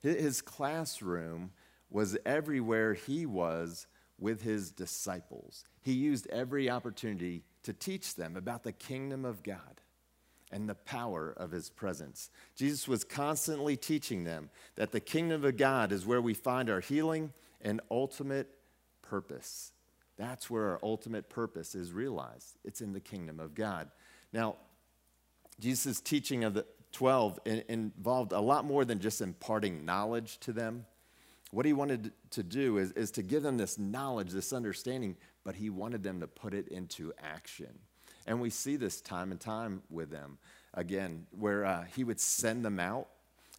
His 0.00 0.40
classroom 0.40 1.50
was 1.90 2.16
everywhere 2.24 2.94
he 2.94 3.26
was 3.26 3.86
with 4.18 4.42
his 4.42 4.70
disciples. 4.70 5.64
He 5.82 5.92
used 5.92 6.26
every 6.28 6.70
opportunity 6.70 7.42
to 7.64 7.72
teach 7.72 8.14
them 8.14 8.36
about 8.36 8.62
the 8.62 8.72
kingdom 8.72 9.24
of 9.24 9.42
God 9.42 9.80
and 10.52 10.68
the 10.68 10.74
power 10.74 11.32
of 11.36 11.50
his 11.50 11.70
presence. 11.70 12.30
Jesus 12.56 12.88
was 12.88 13.04
constantly 13.04 13.76
teaching 13.76 14.24
them 14.24 14.50
that 14.76 14.92
the 14.92 15.00
kingdom 15.00 15.44
of 15.44 15.56
God 15.56 15.92
is 15.92 16.04
where 16.04 16.20
we 16.20 16.34
find 16.34 16.68
our 16.68 16.80
healing 16.80 17.32
and 17.60 17.80
ultimate 17.90 18.48
purpose. 19.02 19.72
That's 20.16 20.50
where 20.50 20.70
our 20.70 20.80
ultimate 20.82 21.30
purpose 21.30 21.74
is 21.74 21.92
realized. 21.92 22.58
It's 22.64 22.80
in 22.80 22.92
the 22.92 23.00
kingdom 23.00 23.40
of 23.40 23.54
God. 23.54 23.90
Now, 24.32 24.56
Jesus' 25.58 26.00
teaching 26.00 26.44
of 26.44 26.54
the 26.54 26.66
12 26.92 27.38
involved 27.46 28.32
a 28.32 28.40
lot 28.40 28.64
more 28.64 28.84
than 28.84 28.98
just 28.98 29.20
imparting 29.20 29.84
knowledge 29.84 30.38
to 30.40 30.52
them. 30.52 30.86
What 31.52 31.66
he 31.66 31.72
wanted 31.72 32.12
to 32.30 32.42
do 32.42 32.78
is, 32.78 32.92
is 32.92 33.10
to 33.12 33.22
give 33.22 33.42
them 33.42 33.56
this 33.56 33.78
knowledge, 33.78 34.30
this 34.30 34.52
understanding, 34.52 35.16
but 35.44 35.54
he 35.54 35.70
wanted 35.70 36.02
them 36.02 36.20
to 36.20 36.26
put 36.26 36.54
it 36.54 36.68
into 36.68 37.12
action. 37.18 37.78
And 38.30 38.40
we 38.40 38.48
see 38.48 38.76
this 38.76 39.00
time 39.00 39.32
and 39.32 39.40
time 39.40 39.82
with 39.90 40.08
them 40.12 40.38
again, 40.72 41.26
where 41.32 41.64
uh, 41.64 41.84
he 41.96 42.04
would 42.04 42.20
send 42.20 42.64
them 42.64 42.78
out. 42.78 43.08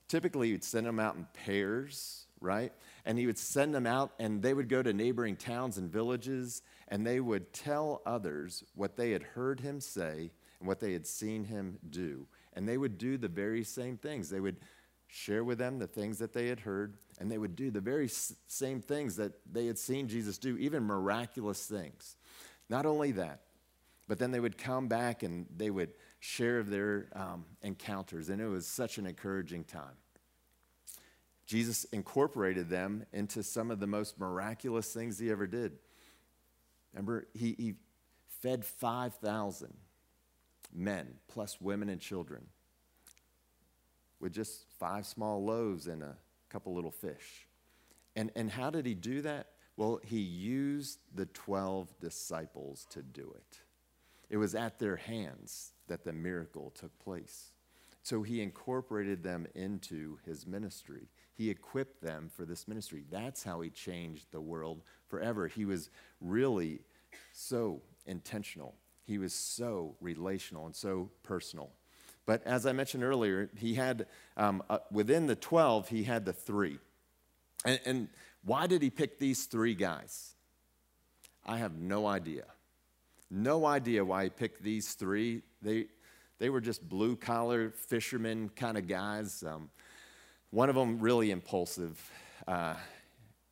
Typically, 0.08 0.52
he'd 0.52 0.64
send 0.64 0.88
them 0.88 0.98
out 0.98 1.16
in 1.16 1.28
pairs, 1.34 2.26
right? 2.40 2.72
And 3.04 3.20
he 3.20 3.26
would 3.26 3.38
send 3.38 3.76
them 3.76 3.86
out, 3.86 4.14
and 4.18 4.42
they 4.42 4.54
would 4.54 4.70
go 4.70 4.82
to 4.82 4.94
neighboring 4.94 5.36
towns 5.36 5.78
and 5.78 5.92
villages, 5.92 6.62
and 6.88 7.06
they 7.06 7.20
would 7.20 7.52
tell 7.52 8.02
others 8.06 8.64
what 8.74 8.96
they 8.96 9.12
had 9.12 9.24
heard 9.24 9.60
him 9.60 9.82
say 9.82 10.32
and 10.60 10.70
what 10.70 10.80
they 10.80 10.94
had 10.94 11.06
seen 11.06 11.44
him 11.44 11.78
do. 11.90 12.26
And 12.54 12.66
they 12.66 12.78
would 12.78 12.98
do 12.98 13.18
the 13.18 13.28
very 13.28 13.66
same 13.66 13.98
things. 13.98 14.30
They 14.30 14.40
would 14.40 14.56
share 15.10 15.44
with 15.44 15.58
them 15.58 15.80
the 15.80 15.88
things 15.88 16.18
that 16.20 16.32
they 16.32 16.48
had 16.48 16.62
heard, 16.62 16.96
and 17.20 17.30
they 17.30 17.38
would 17.38 17.58
do 17.58 17.72
the 17.72 17.82
very 17.82 18.10
same 18.48 18.80
things 18.80 19.18
that 19.18 19.34
they 19.52 19.66
had 19.66 19.78
seen 19.78 20.08
Jesus 20.08 20.38
do, 20.38 20.56
even 20.56 20.86
miraculous 20.86 21.66
things. 21.66 22.16
Not 22.70 22.86
only 22.86 23.12
that, 23.12 23.42
but 24.12 24.20
then 24.20 24.32
they 24.32 24.42
would 24.42 24.58
come 24.58 24.90
back 24.90 25.24
and 25.24 25.46
they 25.56 25.70
would 25.70 25.94
share 26.20 26.64
their 26.64 27.08
um, 27.16 27.46
encounters, 27.62 28.28
and 28.28 28.42
it 28.42 28.46
was 28.46 28.68
such 28.68 28.98
an 28.98 29.06
encouraging 29.06 29.64
time. 29.64 29.96
Jesus 31.46 31.86
incorporated 31.94 32.68
them 32.68 33.06
into 33.14 33.42
some 33.42 33.72
of 33.72 33.80
the 33.80 33.88
most 33.88 34.20
miraculous 34.20 34.92
things 34.92 35.18
he 35.18 35.32
ever 35.32 35.48
did. 35.48 35.78
Remember, 36.92 37.26
he, 37.34 37.56
he 37.58 37.76
fed 38.42 38.66
5,000 38.66 39.74
men, 40.74 41.14
plus 41.30 41.62
women 41.62 41.88
and 41.88 42.02
children, 42.02 42.48
with 44.20 44.34
just 44.34 44.66
five 44.78 45.06
small 45.06 45.46
loaves 45.46 45.88
and 45.88 46.04
a 46.04 46.18
couple 46.50 46.76
little 46.76 46.92
fish. 46.92 47.48
And, 48.18 48.30
and 48.36 48.52
how 48.52 48.72
did 48.72 48.86
he 48.86 48.94
do 48.94 49.22
that? 49.22 49.52
Well, 49.78 50.02
he 50.04 50.20
used 50.20 51.00
the 51.16 51.28
12 51.28 51.98
disciples 52.02 52.86
to 52.90 53.02
do 53.02 53.34
it. 53.38 53.62
It 54.32 54.38
was 54.38 54.56
at 54.56 54.80
their 54.80 54.96
hands 54.96 55.74
that 55.90 56.06
the 56.06 56.14
miracle 56.14 56.72
took 56.72 56.98
place. 57.00 57.52
So 58.02 58.24
he 58.24 58.42
incorporated 58.42 59.24
them 59.24 59.46
into 59.54 60.20
his 60.26 60.48
ministry. 60.48 61.10
He 61.34 61.50
equipped 61.50 62.02
them 62.02 62.32
for 62.34 62.46
this 62.46 62.66
ministry. 62.66 63.04
That's 63.12 63.44
how 63.44 63.60
he 63.60 63.70
changed 63.70 64.32
the 64.32 64.40
world 64.40 64.84
forever. 65.10 65.50
He 65.50 65.66
was 65.66 65.90
really 66.22 66.80
so 67.34 67.82
intentional. 68.06 68.76
He 69.04 69.18
was 69.18 69.34
so 69.34 69.98
relational 70.00 70.66
and 70.66 70.76
so 70.76 71.12
personal. 71.24 71.72
But 72.26 72.42
as 72.48 72.66
I 72.66 72.72
mentioned 72.72 73.04
earlier, 73.04 73.50
he 73.58 73.74
had, 73.74 74.08
um, 74.38 74.64
uh, 74.70 74.78
within 74.94 75.28
the 75.28 75.36
12, 75.36 75.90
he 75.90 76.04
had 76.04 76.24
the 76.24 76.32
three. 76.32 76.80
And, 77.66 77.80
and 77.86 78.08
why 78.46 78.66
did 78.66 78.82
he 78.82 78.90
pick 78.90 79.20
these 79.20 79.46
three 79.46 79.76
guys? 79.76 80.36
I 81.46 81.58
have 81.58 81.76
no 81.76 82.08
idea. 82.08 82.46
No 83.32 83.66
idea 83.66 84.06
why 84.06 84.26
he 84.26 84.30
picked 84.30 84.62
these 84.62 84.94
three. 84.94 85.42
They, 85.64 85.86
they 86.38 86.50
were 86.50 86.62
just 86.62 86.88
blue 86.88 87.16
collar 87.16 87.72
fishermen 87.72 88.50
kind 88.56 88.78
of 88.78 88.88
guys. 88.88 89.44
Um, 89.44 89.72
one 90.52 90.70
of 90.70 90.76
them 90.76 91.00
really 91.00 91.32
impulsive. 91.32 92.00
Uh, 92.48 92.76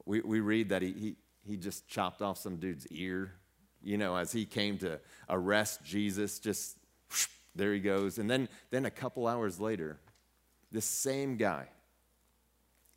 we, 0.05 0.21
we 0.21 0.41
read 0.41 0.69
that 0.69 0.81
he, 0.81 0.91
he, 0.91 1.15
he 1.47 1.57
just 1.57 1.87
chopped 1.87 2.21
off 2.21 2.37
some 2.37 2.57
dude's 2.57 2.85
ear 2.87 3.33
you 3.81 3.97
know, 3.97 4.15
as 4.15 4.31
he 4.31 4.45
came 4.45 4.77
to 4.79 4.99
arrest 5.29 5.83
Jesus, 5.83 6.39
just 6.39 6.77
whoosh, 7.09 7.27
there 7.55 7.73
he 7.73 7.79
goes. 7.79 8.17
And 8.17 8.29
then, 8.29 8.49
then 8.71 8.85
a 8.85 8.91
couple 8.91 9.27
hours 9.27 9.59
later, 9.59 9.99
this 10.71 10.85
same 10.85 11.37
guy 11.37 11.67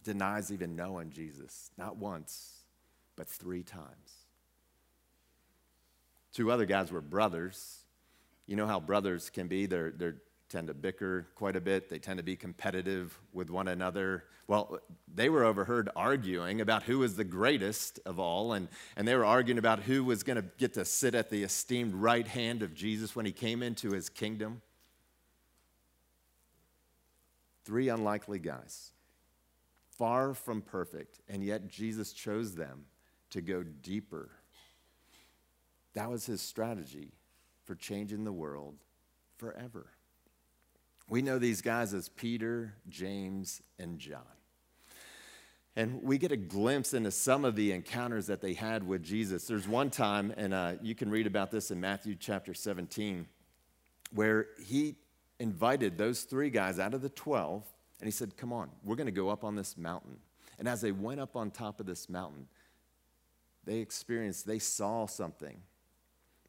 denies 0.05 0.51
even 0.53 0.75
knowing 0.75 1.11
Jesus, 1.11 1.71
not 1.79 1.97
once, 1.97 2.63
but 3.17 3.29
three 3.29 3.63
times. 3.63 4.22
Two 6.33 6.51
other 6.51 6.67
guys 6.67 6.91
were 6.91 7.01
brothers. 7.01 7.85
You 8.47 8.57
know 8.57 8.67
how 8.67 8.81
brothers 8.81 9.31
can 9.31 9.49
be. 9.49 9.67
They're, 9.67 9.91
they're 9.91 10.17
tend 10.53 10.69
to 10.69 10.75
bicker 10.75 11.27
quite 11.35 11.57
a 11.57 11.61
bit. 11.61 11.89
They 11.89 11.99
tend 11.99 12.19
to 12.19 12.23
be 12.23 12.37
competitive 12.37 13.19
with 13.33 13.49
one 13.49 13.69
another. 13.69 14.25
Well, 14.47 14.81
they 15.13 15.31
were 15.31 15.45
overheard 15.45 15.89
arguing 15.97 16.61
about 16.61 16.83
who 16.83 16.99
was 16.99 17.17
the 17.17 17.25
greatest 17.25 18.01
of 18.05 18.21
all, 18.21 18.53
and, 18.53 18.69
and 18.95 19.09
they 19.09 19.17
were 19.17 19.25
arguing 19.25 19.57
about 19.57 19.81
who 19.81 20.05
was 20.05 20.23
going 20.23 20.37
to 20.37 20.45
get 20.59 20.75
to 20.75 20.85
sit 20.85 21.15
at 21.15 21.31
the 21.31 21.43
esteemed 21.43 21.95
right 21.95 22.27
hand 22.27 22.63
of 22.63 22.75
Jesus 22.75 23.17
when 23.17 23.25
he 23.25 23.33
came 23.33 23.63
into 23.63 23.93
his 23.93 24.11
kingdom. 24.11 24.61
Three 27.65 27.89
unlikely 27.89 28.41
guys, 28.41 28.93
far 29.97 30.35
from 30.35 30.61
perfect, 30.61 31.21
and 31.29 31.43
yet 31.43 31.69
Jesus 31.69 32.13
chose 32.13 32.55
them 32.55 32.85
to 33.31 33.41
go 33.41 33.63
deeper. 33.63 34.29
That 35.95 36.11
was 36.11 36.27
his 36.27 36.41
strategy 36.41 37.13
for 37.65 37.75
changing 37.75 38.25
the 38.25 38.33
world 38.33 38.77
forever. 39.37 39.87
We 41.09 41.23
know 41.23 41.39
these 41.39 41.61
guys 41.61 41.93
as 41.95 42.09
Peter, 42.09 42.75
James, 42.89 43.61
and 43.79 43.99
John. 43.99 44.23
And 45.75 46.03
we 46.03 46.19
get 46.19 46.33
a 46.33 46.37
glimpse 46.37 46.93
into 46.93 47.11
some 47.11 47.45
of 47.45 47.57
the 47.57 47.73
encounters 47.73 48.27
that 48.27 48.41
they 48.41 48.53
had 48.53 48.87
with 48.87 49.03
Jesus. 49.03 49.47
There's 49.47 49.67
one 49.67 49.91
time, 49.91 50.33
and 50.37 50.53
uh, 50.53 50.75
you 50.83 50.95
can 50.95 51.11
read 51.11 51.27
about 51.27 51.51
this 51.51 51.71
in 51.71 51.81
Matthew 51.81 52.15
chapter 52.15 52.53
17, 52.53 53.27
where 54.15 54.49
he 54.63 54.97
invited 55.39 55.97
those 55.97 56.23
three 56.23 56.51
guys 56.51 56.79
out 56.79 56.93
of 56.93 57.01
the 57.01 57.09
12, 57.09 57.65
and 58.01 58.07
he 58.07 58.11
said, 58.11 58.37
Come 58.37 58.53
on, 58.53 58.71
we're 58.85 58.97
going 58.97 59.07
to 59.07 59.13
go 59.13 59.31
up 59.31 59.45
on 59.45 59.57
this 59.57 59.79
mountain. 59.79 60.19
And 60.59 60.69
as 60.69 60.83
they 60.83 60.93
went 60.93 61.21
up 61.21 61.37
on 61.37 61.51
top 61.51 61.81
of 61.81 61.87
this 61.87 62.09
mountain, 62.09 62.47
they 63.65 63.79
experienced, 63.79 64.47
they 64.47 64.59
saw 64.59 65.07
something 65.07 65.57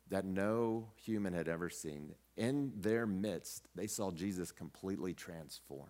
that 0.10 0.26
no 0.26 0.90
human 0.96 1.34
had 1.34 1.48
ever 1.48 1.70
seen 1.70 2.14
in 2.36 2.72
their 2.76 3.06
midst, 3.06 3.68
they 3.76 3.88
saw 3.88 4.12
Jesus 4.12 4.52
completely 4.52 5.14
transformed. 5.14 5.90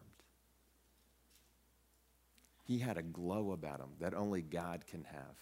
He 2.65 2.79
had 2.79 2.97
a 2.97 3.03
glow 3.03 3.51
about 3.51 3.79
him 3.79 3.91
that 3.99 4.13
only 4.13 4.41
God 4.41 4.85
can 4.87 5.05
have. 5.05 5.35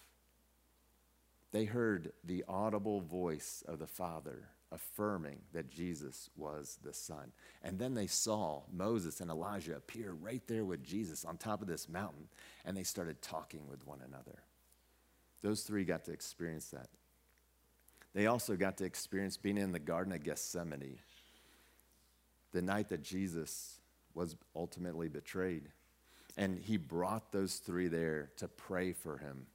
They 1.51 1.65
heard 1.65 2.13
the 2.23 2.43
audible 2.47 3.01
voice 3.01 3.63
of 3.67 3.79
the 3.79 3.87
Father 3.87 4.49
affirming 4.71 5.39
that 5.51 5.69
Jesus 5.69 6.29
was 6.37 6.79
the 6.81 6.93
Son. 6.93 7.33
And 7.61 7.77
then 7.77 7.93
they 7.93 8.07
saw 8.07 8.61
Moses 8.71 9.19
and 9.19 9.29
Elijah 9.29 9.75
appear 9.75 10.13
right 10.13 10.41
there 10.47 10.63
with 10.63 10.83
Jesus 10.83 11.25
on 11.25 11.37
top 11.37 11.61
of 11.61 11.67
this 11.67 11.89
mountain, 11.89 12.27
and 12.63 12.77
they 12.77 12.83
started 12.83 13.21
talking 13.21 13.67
with 13.67 13.85
one 13.85 13.99
another. 14.05 14.43
Those 15.41 15.63
three 15.63 15.83
got 15.83 16.05
to 16.05 16.13
experience 16.13 16.69
that. 16.69 16.87
They 18.13 18.27
also 18.27 18.55
got 18.55 18.77
to 18.77 18.85
experience 18.85 19.37
being 19.37 19.57
in 19.57 19.71
the 19.71 19.79
Garden 19.79 20.13
of 20.13 20.23
Gethsemane 20.23 20.99
the 22.51 22.61
night 22.61 22.89
that 22.89 23.01
Jesus 23.01 23.79
was 24.13 24.35
ultimately 24.55 25.07
betrayed. 25.07 25.69
And 26.37 26.59
he 26.59 26.77
brought 26.77 27.31
those 27.31 27.55
three 27.57 27.87
there 27.87 28.29
to 28.37 28.47
pray 28.47 28.93
for 28.93 29.17
him 29.17 29.47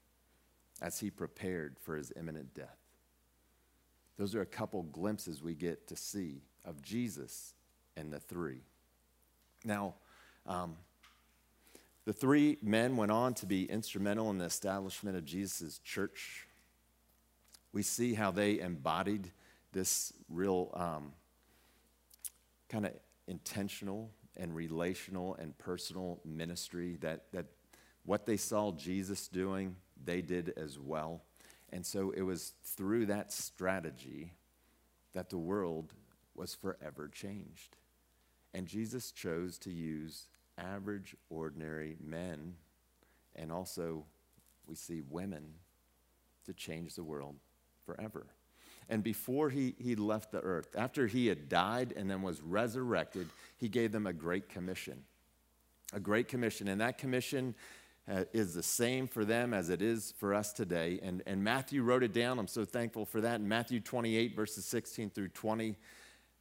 as 0.80 0.98
he 0.98 1.10
prepared 1.10 1.76
for 1.78 1.96
his 1.96 2.12
imminent 2.16 2.54
death. 2.54 2.78
Those 4.18 4.34
are 4.34 4.40
a 4.40 4.46
couple 4.46 4.82
glimpses 4.82 5.42
we 5.42 5.54
get 5.54 5.86
to 5.88 5.96
see 5.96 6.42
of 6.64 6.82
Jesus 6.82 7.54
and 7.96 8.12
the 8.12 8.20
three. 8.20 8.60
Now, 9.64 9.94
um, 10.46 10.76
the 12.04 12.12
three 12.12 12.56
men 12.62 12.96
went 12.96 13.10
on 13.10 13.34
to 13.34 13.46
be 13.46 13.64
instrumental 13.64 14.30
in 14.30 14.38
the 14.38 14.44
establishment 14.44 15.16
of 15.16 15.24
Jesus' 15.24 15.78
church 15.78 16.46
we 17.72 17.82
see 17.82 18.14
how 18.14 18.30
they 18.30 18.60
embodied 18.60 19.30
this 19.72 20.12
real 20.28 20.70
um, 20.74 21.12
kind 22.68 22.86
of 22.86 22.92
intentional 23.26 24.10
and 24.36 24.54
relational 24.54 25.34
and 25.36 25.56
personal 25.58 26.20
ministry 26.24 26.96
that, 27.00 27.24
that 27.32 27.46
what 28.04 28.26
they 28.26 28.36
saw 28.36 28.72
Jesus 28.72 29.28
doing, 29.28 29.76
they 30.02 30.22
did 30.22 30.52
as 30.56 30.78
well. 30.78 31.22
And 31.70 31.84
so 31.84 32.12
it 32.12 32.22
was 32.22 32.52
through 32.62 33.06
that 33.06 33.32
strategy 33.32 34.32
that 35.12 35.30
the 35.30 35.38
world 35.38 35.92
was 36.34 36.54
forever 36.54 37.08
changed. 37.08 37.76
And 38.54 38.66
Jesus 38.66 39.10
chose 39.10 39.58
to 39.58 39.70
use 39.70 40.28
average, 40.58 41.14
ordinary 41.28 41.96
men 42.00 42.54
and 43.36 43.52
also 43.52 44.04
we 44.66 44.74
see 44.74 45.02
women 45.08 45.44
to 46.44 46.52
change 46.54 46.94
the 46.94 47.04
world 47.04 47.36
forever. 47.86 48.26
And 48.88 49.02
before 49.02 49.50
he, 49.50 49.74
he 49.78 49.96
left 49.96 50.30
the 50.30 50.40
earth, 50.40 50.68
after 50.76 51.06
he 51.06 51.26
had 51.26 51.48
died 51.48 51.92
and 51.96 52.10
then 52.10 52.22
was 52.22 52.40
resurrected, 52.40 53.28
he 53.56 53.68
gave 53.68 53.92
them 53.92 54.06
a 54.06 54.12
great 54.12 54.48
commission. 54.48 55.02
A 55.92 56.00
great 56.00 56.28
commission. 56.28 56.68
And 56.68 56.80
that 56.80 56.98
commission 56.98 57.54
uh, 58.08 58.24
is 58.32 58.54
the 58.54 58.62
same 58.62 59.08
for 59.08 59.24
them 59.24 59.52
as 59.52 59.70
it 59.70 59.82
is 59.82 60.14
for 60.18 60.34
us 60.34 60.52
today. 60.52 61.00
And, 61.02 61.22
and 61.26 61.42
Matthew 61.42 61.82
wrote 61.82 62.04
it 62.04 62.12
down. 62.12 62.38
I'm 62.38 62.46
so 62.46 62.64
thankful 62.64 63.04
for 63.04 63.20
that. 63.20 63.40
In 63.40 63.48
Matthew 63.48 63.80
28, 63.80 64.36
verses 64.36 64.64
16 64.66 65.10
through 65.10 65.28
20, 65.28 65.76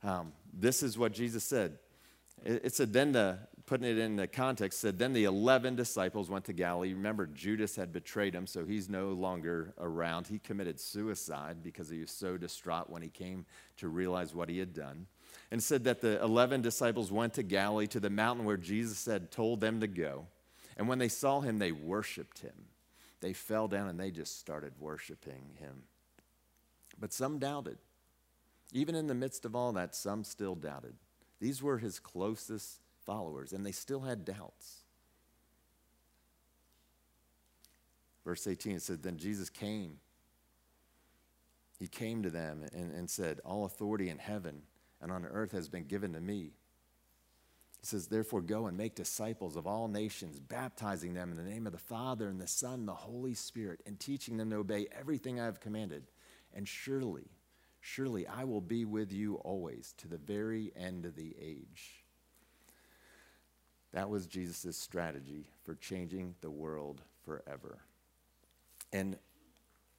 um, 0.04 0.34
this 0.54 0.84
is 0.84 0.98
what 0.98 1.14
Jesus 1.14 1.44
said. 1.44 1.80
It, 2.44 2.76
said, 2.76 2.94
then 2.94 3.12
the, 3.12 3.40
putting 3.66 3.88
it 3.88 3.98
in 3.98 4.16
the 4.18 4.28
context, 4.28 4.80
said, 4.80 5.00
Then 5.00 5.14
the 5.14 5.24
11 5.24 5.76
disciples 5.76 6.30
went 6.30 6.46
to 6.46 6.54
Galilee. 6.54 6.94
Remember, 6.94 7.26
Judas 7.26 7.76
had 7.76 7.92
betrayed 7.92 8.36
him, 8.36 8.46
so 8.46 8.66
he's 8.66 8.90
no 8.90 9.10
longer 9.10 9.74
around. 9.80 10.28
He 10.28 10.40
committed 10.40 10.80
suicide 10.80 11.64
because 11.64 11.90
he 11.90 12.02
was 12.02 12.12
so 12.12 12.38
distraught 12.38 12.90
when 12.90 13.02
he 13.02 13.10
came 13.10 13.46
to 13.78 13.88
realize 13.88 14.36
what 14.36 14.50
he 14.50 14.60
had 14.60 14.74
done. 14.74 15.08
And 15.52 15.62
said 15.62 15.84
that 15.86 16.02
the 16.02 16.22
11 16.24 16.62
disciples 16.62 17.12
went 17.12 17.34
to 17.36 17.44
Galilee, 17.44 17.88
to 17.88 18.00
the 18.00 18.10
mountain 18.10 18.46
where 18.46 18.58
Jesus 18.58 19.06
had 19.06 19.32
told 19.32 19.62
them 19.62 19.80
to 19.80 19.88
go. 19.88 20.28
And 20.78 20.88
when 20.88 21.00
they 21.00 21.10
saw 21.10 21.42
him, 21.42 21.60
they 21.60 21.72
worshiped 21.72 22.40
him. 22.40 22.54
They 23.22 23.34
fell 23.34 23.68
down 23.68 23.88
and 23.88 24.00
they 24.00 24.12
just 24.12 24.40
started 24.40 24.74
worshiping 24.80 25.56
him. 25.58 25.84
But 27.00 27.14
some 27.14 27.40
doubted. 27.40 27.78
Even 28.72 28.96
in 28.96 29.08
the 29.08 29.16
midst 29.16 29.46
of 29.46 29.56
all 29.56 29.72
that, 29.74 29.96
some 29.96 30.24
still 30.24 30.56
doubted. 30.56 30.96
These 31.40 31.62
were 31.62 31.78
his 31.78 32.00
closest 32.00 32.80
followers, 33.06 33.54
and 33.54 33.66
they 33.66 33.72
still 33.72 34.02
had 34.02 34.26
doubts. 34.26 34.84
Verse 38.24 38.48
18, 38.48 38.78
it 38.78 38.82
said, 38.82 39.04
Then 39.04 39.18
Jesus 39.18 39.50
came. 39.50 40.00
He 41.78 41.88
came 41.88 42.24
to 42.24 42.30
them 42.30 42.66
and, 42.74 42.92
and 42.92 43.10
said, 43.10 43.40
All 43.46 43.66
authority 43.66 44.10
in 44.10 44.18
heaven 44.18 44.64
and 45.02 45.12
on 45.12 45.26
earth 45.26 45.52
has 45.52 45.70
been 45.70 45.86
given 45.86 46.14
to 46.14 46.22
me. 46.22 46.54
He 47.80 47.86
says, 47.86 48.08
Therefore, 48.08 48.42
go 48.42 48.66
and 48.66 48.76
make 48.76 48.96
disciples 48.96 49.56
of 49.56 49.68
all 49.68 49.88
nations, 49.88 50.40
baptizing 50.40 51.14
them 51.14 51.30
in 51.30 51.38
the 51.38 51.44
name 51.44 51.68
of 51.68 51.74
the 51.74 51.78
Father 51.78 52.28
and 52.30 52.42
the 52.42 52.48
Son 52.48 52.80
and 52.80 52.88
the 52.88 52.94
Holy 52.94 53.36
Spirit, 53.36 53.82
and 53.86 54.00
teaching 54.00 54.38
them 54.38 54.50
to 54.50 54.56
obey 54.56 54.88
everything 54.98 55.40
I 55.40 55.46
have 55.46 55.60
commanded. 55.60 56.06
And 56.54 56.68
surely, 56.68 57.28
surely 57.86 58.26
I 58.26 58.46
will 58.46 58.62
be 58.62 58.84
with 58.84 59.12
you 59.14 59.36
always 59.36 59.94
to 59.98 60.08
the 60.08 60.18
very 60.18 60.74
end 60.76 61.06
of 61.06 61.16
the 61.16 61.36
age. 61.40 62.04
That 63.94 64.10
was 64.10 64.26
Jesus' 64.26 64.76
strategy 64.76 65.46
for 65.64 65.76
changing 65.76 66.34
the 66.42 66.50
world 66.50 67.02
forever. 67.24 67.78
And 68.92 69.18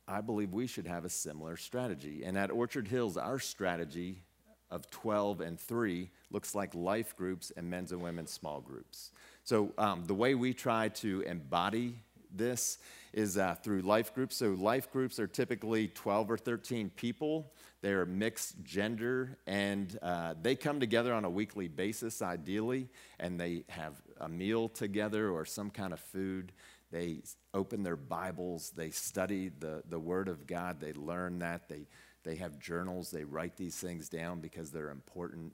I 0.08 0.20
believe 0.20 0.52
we 0.52 0.66
should 0.66 0.88
have 0.88 1.04
a 1.04 1.08
similar 1.08 1.56
strategy. 1.56 2.24
And 2.24 2.36
at 2.36 2.50
Orchard 2.50 2.88
Hills, 2.88 3.16
our 3.16 3.38
strategy 3.38 4.24
of 4.68 4.90
12 4.90 5.40
and 5.40 5.58
3 5.58 6.10
looks 6.32 6.56
like 6.56 6.74
life 6.74 7.16
groups 7.16 7.52
and 7.56 7.70
men's 7.70 7.92
and 7.92 8.02
women's 8.02 8.32
small 8.32 8.60
groups. 8.60 9.12
So, 9.44 9.72
um, 9.78 10.04
the 10.06 10.14
way 10.14 10.34
we 10.34 10.54
try 10.54 10.88
to 10.88 11.20
embody 11.20 12.00
this 12.36 12.78
is 13.12 13.38
uh, 13.38 13.54
through 13.62 13.82
life 13.82 14.14
groups. 14.14 14.36
So, 14.36 14.50
life 14.50 14.90
groups 14.92 15.18
are 15.18 15.26
typically 15.26 15.88
12 15.88 16.30
or 16.30 16.36
13 16.36 16.90
people. 16.90 17.52
They're 17.82 18.06
mixed 18.06 18.62
gender, 18.64 19.38
and 19.46 19.98
uh, 20.02 20.34
they 20.40 20.56
come 20.56 20.80
together 20.80 21.14
on 21.14 21.24
a 21.24 21.30
weekly 21.30 21.68
basis, 21.68 22.22
ideally, 22.22 22.88
and 23.20 23.38
they 23.38 23.64
have 23.68 23.94
a 24.20 24.28
meal 24.28 24.68
together 24.68 25.30
or 25.30 25.44
some 25.44 25.70
kind 25.70 25.92
of 25.92 26.00
food. 26.00 26.52
They 26.90 27.22
open 27.52 27.82
their 27.82 27.96
Bibles, 27.96 28.70
they 28.70 28.90
study 28.90 29.50
the, 29.58 29.82
the 29.88 29.98
Word 29.98 30.28
of 30.28 30.46
God, 30.46 30.80
they 30.80 30.92
learn 30.92 31.38
that, 31.40 31.68
they, 31.68 31.86
they 32.22 32.36
have 32.36 32.58
journals, 32.58 33.10
they 33.10 33.24
write 33.24 33.56
these 33.56 33.76
things 33.76 34.08
down 34.08 34.40
because 34.40 34.70
they're 34.70 34.90
important. 34.90 35.52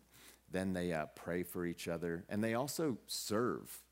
Then 0.50 0.72
they 0.72 0.92
uh, 0.92 1.06
pray 1.14 1.42
for 1.42 1.64
each 1.64 1.88
other, 1.88 2.24
and 2.28 2.44
they 2.44 2.54
also 2.54 2.98
serve 3.06 3.82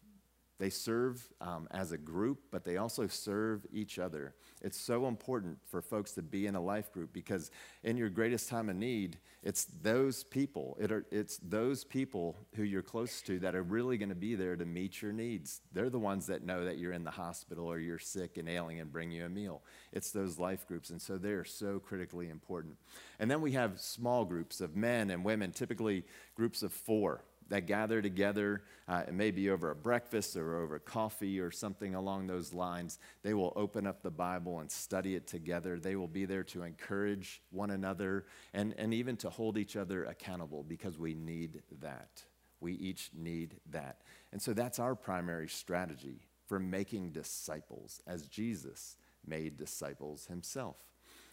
they 0.61 0.69
serve 0.69 1.27
um, 1.41 1.67
as 1.71 1.91
a 1.91 1.97
group, 1.97 2.43
but 2.51 2.65
they 2.65 2.77
also 2.77 3.07
serve 3.07 3.67
each 3.73 3.99
other. 3.99 4.35
It's 4.61 4.79
so 4.79 5.07
important 5.07 5.57
for 5.65 5.81
folks 5.81 6.13
to 6.13 6.23
be 6.23 6.47
in 6.47 6.55
a 6.55 6.61
life 6.61 6.93
group 6.93 7.15
because 7.15 7.51
in 7.83 7.97
your 7.97 8.11
greatest 8.11 8.51
time 8.51 8.69
of 8.69 8.77
need, 8.77 9.17
it's 9.43 9.65
those 9.65 10.23
people. 10.23 10.77
It 10.79 10.93
are, 10.93 11.07
it's 11.11 11.39
those 11.39 11.83
people 11.83 12.37
who 12.57 12.63
you're 12.63 12.83
close 12.83 13.23
to 13.23 13.39
that 13.39 13.55
are 13.55 13.63
really 13.63 13.97
going 13.97 14.11
to 14.11 14.15
be 14.15 14.35
there 14.35 14.55
to 14.55 14.67
meet 14.67 15.01
your 15.01 15.15
needs. 15.15 15.63
They're 15.73 15.89
the 15.89 15.99
ones 15.99 16.27
that 16.27 16.45
know 16.45 16.67
that 16.67 16.77
you're 16.77 16.93
in 16.93 17.05
the 17.05 17.11
hospital 17.11 17.67
or 17.67 17.79
you're 17.79 17.99
sick 17.99 18.37
and 18.37 18.47
ailing 18.47 18.81
and 18.81 18.93
bring 18.93 19.11
you 19.11 19.25
a 19.25 19.31
meal. 19.31 19.63
It's 19.93 20.11
those 20.11 20.39
life 20.39 20.67
groups, 20.67 20.91
and 20.91 21.01
so 21.01 21.17
they're 21.17 21.47
so 21.47 21.79
critically 21.79 22.29
important. 22.29 22.77
And 23.19 23.31
then 23.31 23.41
we 23.41 23.53
have 23.53 23.81
small 23.81 24.27
groups 24.27 24.61
of 24.61 24.77
men 24.77 25.09
and 25.09 25.25
women, 25.25 25.53
typically 25.53 26.05
groups 26.35 26.63
of 26.63 26.71
four 26.71 27.25
that 27.51 27.67
gather 27.67 28.01
together. 28.01 28.63
Uh, 28.89 29.03
it 29.07 29.15
may 29.15 29.31
be 29.31 29.51
over 29.51 29.71
a 29.71 29.77
breakfast 29.77 30.37
or 30.37 30.63
over 30.63 30.79
coffee 30.79 31.39
or 31.39 31.51
something 31.51 31.95
along 31.95 32.27
those 32.27 32.55
lines. 32.55 32.99
They 33.23 33.35
will 33.35 33.53
open 33.55 33.87
up 33.87 34.03
the 34.03 34.11
Bible 34.11 34.61
and 34.61 34.71
study 34.71 35.15
it 35.15 35.27
together. 35.27 35.79
They 35.79 35.97
will 35.97 36.09
be 36.09 36.25
there 36.25 36.45
to 36.45 36.63
encourage 36.63 37.43
one 37.51 37.71
another 37.71 38.25
and, 38.55 38.75
and 38.79 38.95
even 38.95 39.17
to 39.19 39.31
hold 39.31 39.59
each 39.59 39.77
other 39.77 40.05
accountable 40.05 40.63
because 40.63 40.99
we 40.99 41.15
need 41.15 41.63
that. 41.83 42.23
We 42.61 42.73
each 42.75 43.11
need 43.15 43.57
that. 43.71 44.03
And 44.33 44.41
so 44.41 44.53
that's 44.53 44.79
our 44.79 44.95
primary 44.95 45.49
strategy 45.49 46.21
for 46.47 46.59
making 46.59 47.11
disciples 47.11 48.01
as 48.07 48.27
Jesus 48.27 48.97
made 49.27 49.57
disciples 49.57 50.27
himself. 50.27 50.77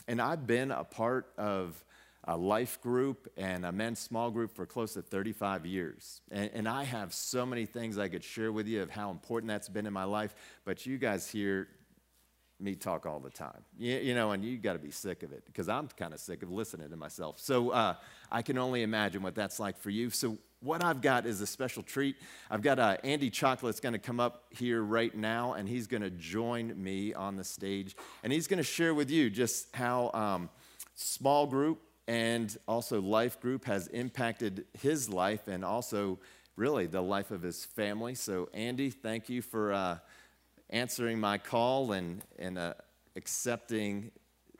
And 0.07 0.21
I've 0.21 0.47
been 0.47 0.71
a 0.71 0.83
part 0.83 1.33
of 1.37 1.83
a 2.27 2.35
life 2.35 2.81
group 2.81 3.31
and 3.37 3.65
a 3.65 3.71
men's 3.71 3.99
small 3.99 4.29
group 4.29 4.53
for 4.53 4.65
close 4.65 4.93
to 4.93 5.01
35 5.01 5.65
years. 5.65 6.21
And, 6.29 6.51
and, 6.53 6.67
I 6.67 6.83
have 6.83 7.13
so 7.13 7.45
many 7.45 7.65
things 7.65 7.97
I 7.97 8.09
could 8.09 8.23
share 8.23 8.51
with 8.51 8.67
you 8.67 8.81
of 8.81 8.89
how 8.89 9.11
important 9.11 9.47
that's 9.49 9.69
been 9.69 9.85
in 9.85 9.93
my 9.93 10.03
life, 10.03 10.35
but 10.65 10.85
you 10.85 10.97
guys 10.97 11.29
hear 11.29 11.69
me 12.59 12.75
talk 12.75 13.05
all 13.05 13.19
the 13.19 13.29
time. 13.29 13.63
You, 13.77 13.97
you 13.97 14.15
know, 14.15 14.31
and 14.31 14.43
you 14.43 14.57
got 14.57 14.73
to 14.73 14.79
be 14.79 14.91
sick 14.91 15.23
of 15.23 15.31
it 15.31 15.45
because 15.45 15.69
I'm 15.69 15.87
kind 15.87 16.13
of 16.13 16.19
sick 16.19 16.43
of 16.43 16.51
listening 16.51 16.89
to 16.89 16.97
myself. 16.97 17.39
So 17.39 17.69
uh, 17.69 17.95
I 18.31 18.41
can 18.41 18.57
only 18.57 18.83
imagine 18.83 19.21
what 19.21 19.35
that's 19.35 19.59
like 19.59 19.77
for 19.77 19.89
you. 19.89 20.09
So, 20.09 20.37
what 20.59 20.83
I've 20.83 21.01
got 21.01 21.27
is 21.27 21.39
a 21.39 21.45
special 21.45 21.83
treat. 21.83 22.15
I've 22.49 22.63
got 22.63 22.79
uh, 22.79 22.97
Andy 23.03 23.29
Chocolate's 23.29 23.79
going 23.79 23.93
to 23.93 23.99
come 23.99 24.19
up 24.19 24.45
here 24.49 24.81
right 24.81 25.15
now, 25.15 25.53
and 25.53 25.69
he's 25.69 25.85
going 25.85 26.01
to 26.01 26.09
join 26.09 26.73
me 26.81 27.13
on 27.13 27.35
the 27.35 27.43
stage, 27.43 27.95
and 28.23 28.33
he's 28.33 28.47
going 28.47 28.57
to 28.57 28.63
share 28.63 28.95
with 28.95 29.11
you 29.11 29.29
just 29.29 29.67
how 29.75 30.09
um, 30.15 30.49
small 30.95 31.45
group 31.45 31.79
and 32.07 32.55
also 32.67 33.01
life 33.01 33.39
group 33.41 33.65
has 33.65 33.87
impacted 33.87 34.65
his 34.81 35.09
life 35.09 35.47
and 35.47 35.63
also 35.65 36.19
really 36.55 36.87
the 36.87 37.01
life 37.01 37.31
of 37.31 37.41
his 37.41 37.65
family. 37.65 38.15
So 38.15 38.49
andy 38.53 38.89
thank 38.89 39.29
you 39.29 39.41
for 39.41 39.73
uh, 39.73 39.97
answering 40.69 41.19
my 41.19 41.37
call 41.37 41.91
and, 41.91 42.23
and 42.39 42.57
uh, 42.57 42.73
accepting 43.15 44.11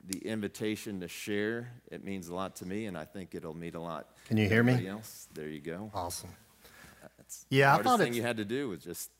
the 0.04 0.18
invitation 0.18 1.00
to 1.00 1.08
share. 1.08 1.72
It 1.90 2.04
means 2.04 2.28
a 2.28 2.34
lot 2.34 2.56
to 2.56 2.66
me 2.66 2.86
and 2.86 2.96
i 2.96 3.04
think 3.04 3.34
it'll 3.34 3.56
mean 3.56 3.74
a 3.74 3.82
lot 3.82 4.08
can 4.26 4.36
you 4.36 4.48
hear 4.48 4.62
me? 4.62 4.86
else. 4.86 5.28
there 5.34 5.48
you 5.48 5.60
go. 5.60 5.90
Awesome. 5.94 6.30
That's 7.16 7.46
yeah 7.50 7.74
the 7.74 7.80
i 7.80 7.82
thought 7.82 8.00
thing 8.00 8.14
you 8.14 8.22
had 8.22 8.36
to 8.36 8.44
do 8.44 8.68
was 8.68 8.82
just 8.82 9.10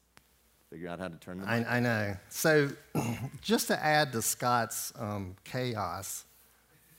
figure 0.71 0.89
out 0.89 0.99
how 0.99 1.09
to 1.09 1.17
turn 1.17 1.41
them 1.41 1.49
I, 1.49 1.77
I 1.77 1.81
know. 1.81 2.17
So 2.29 2.69
just 3.41 3.69
to 3.69 3.83
add 3.83 4.13
to 4.13 4.21
scott's 4.21 4.93
um, 4.99 5.35
chaos 5.45 6.25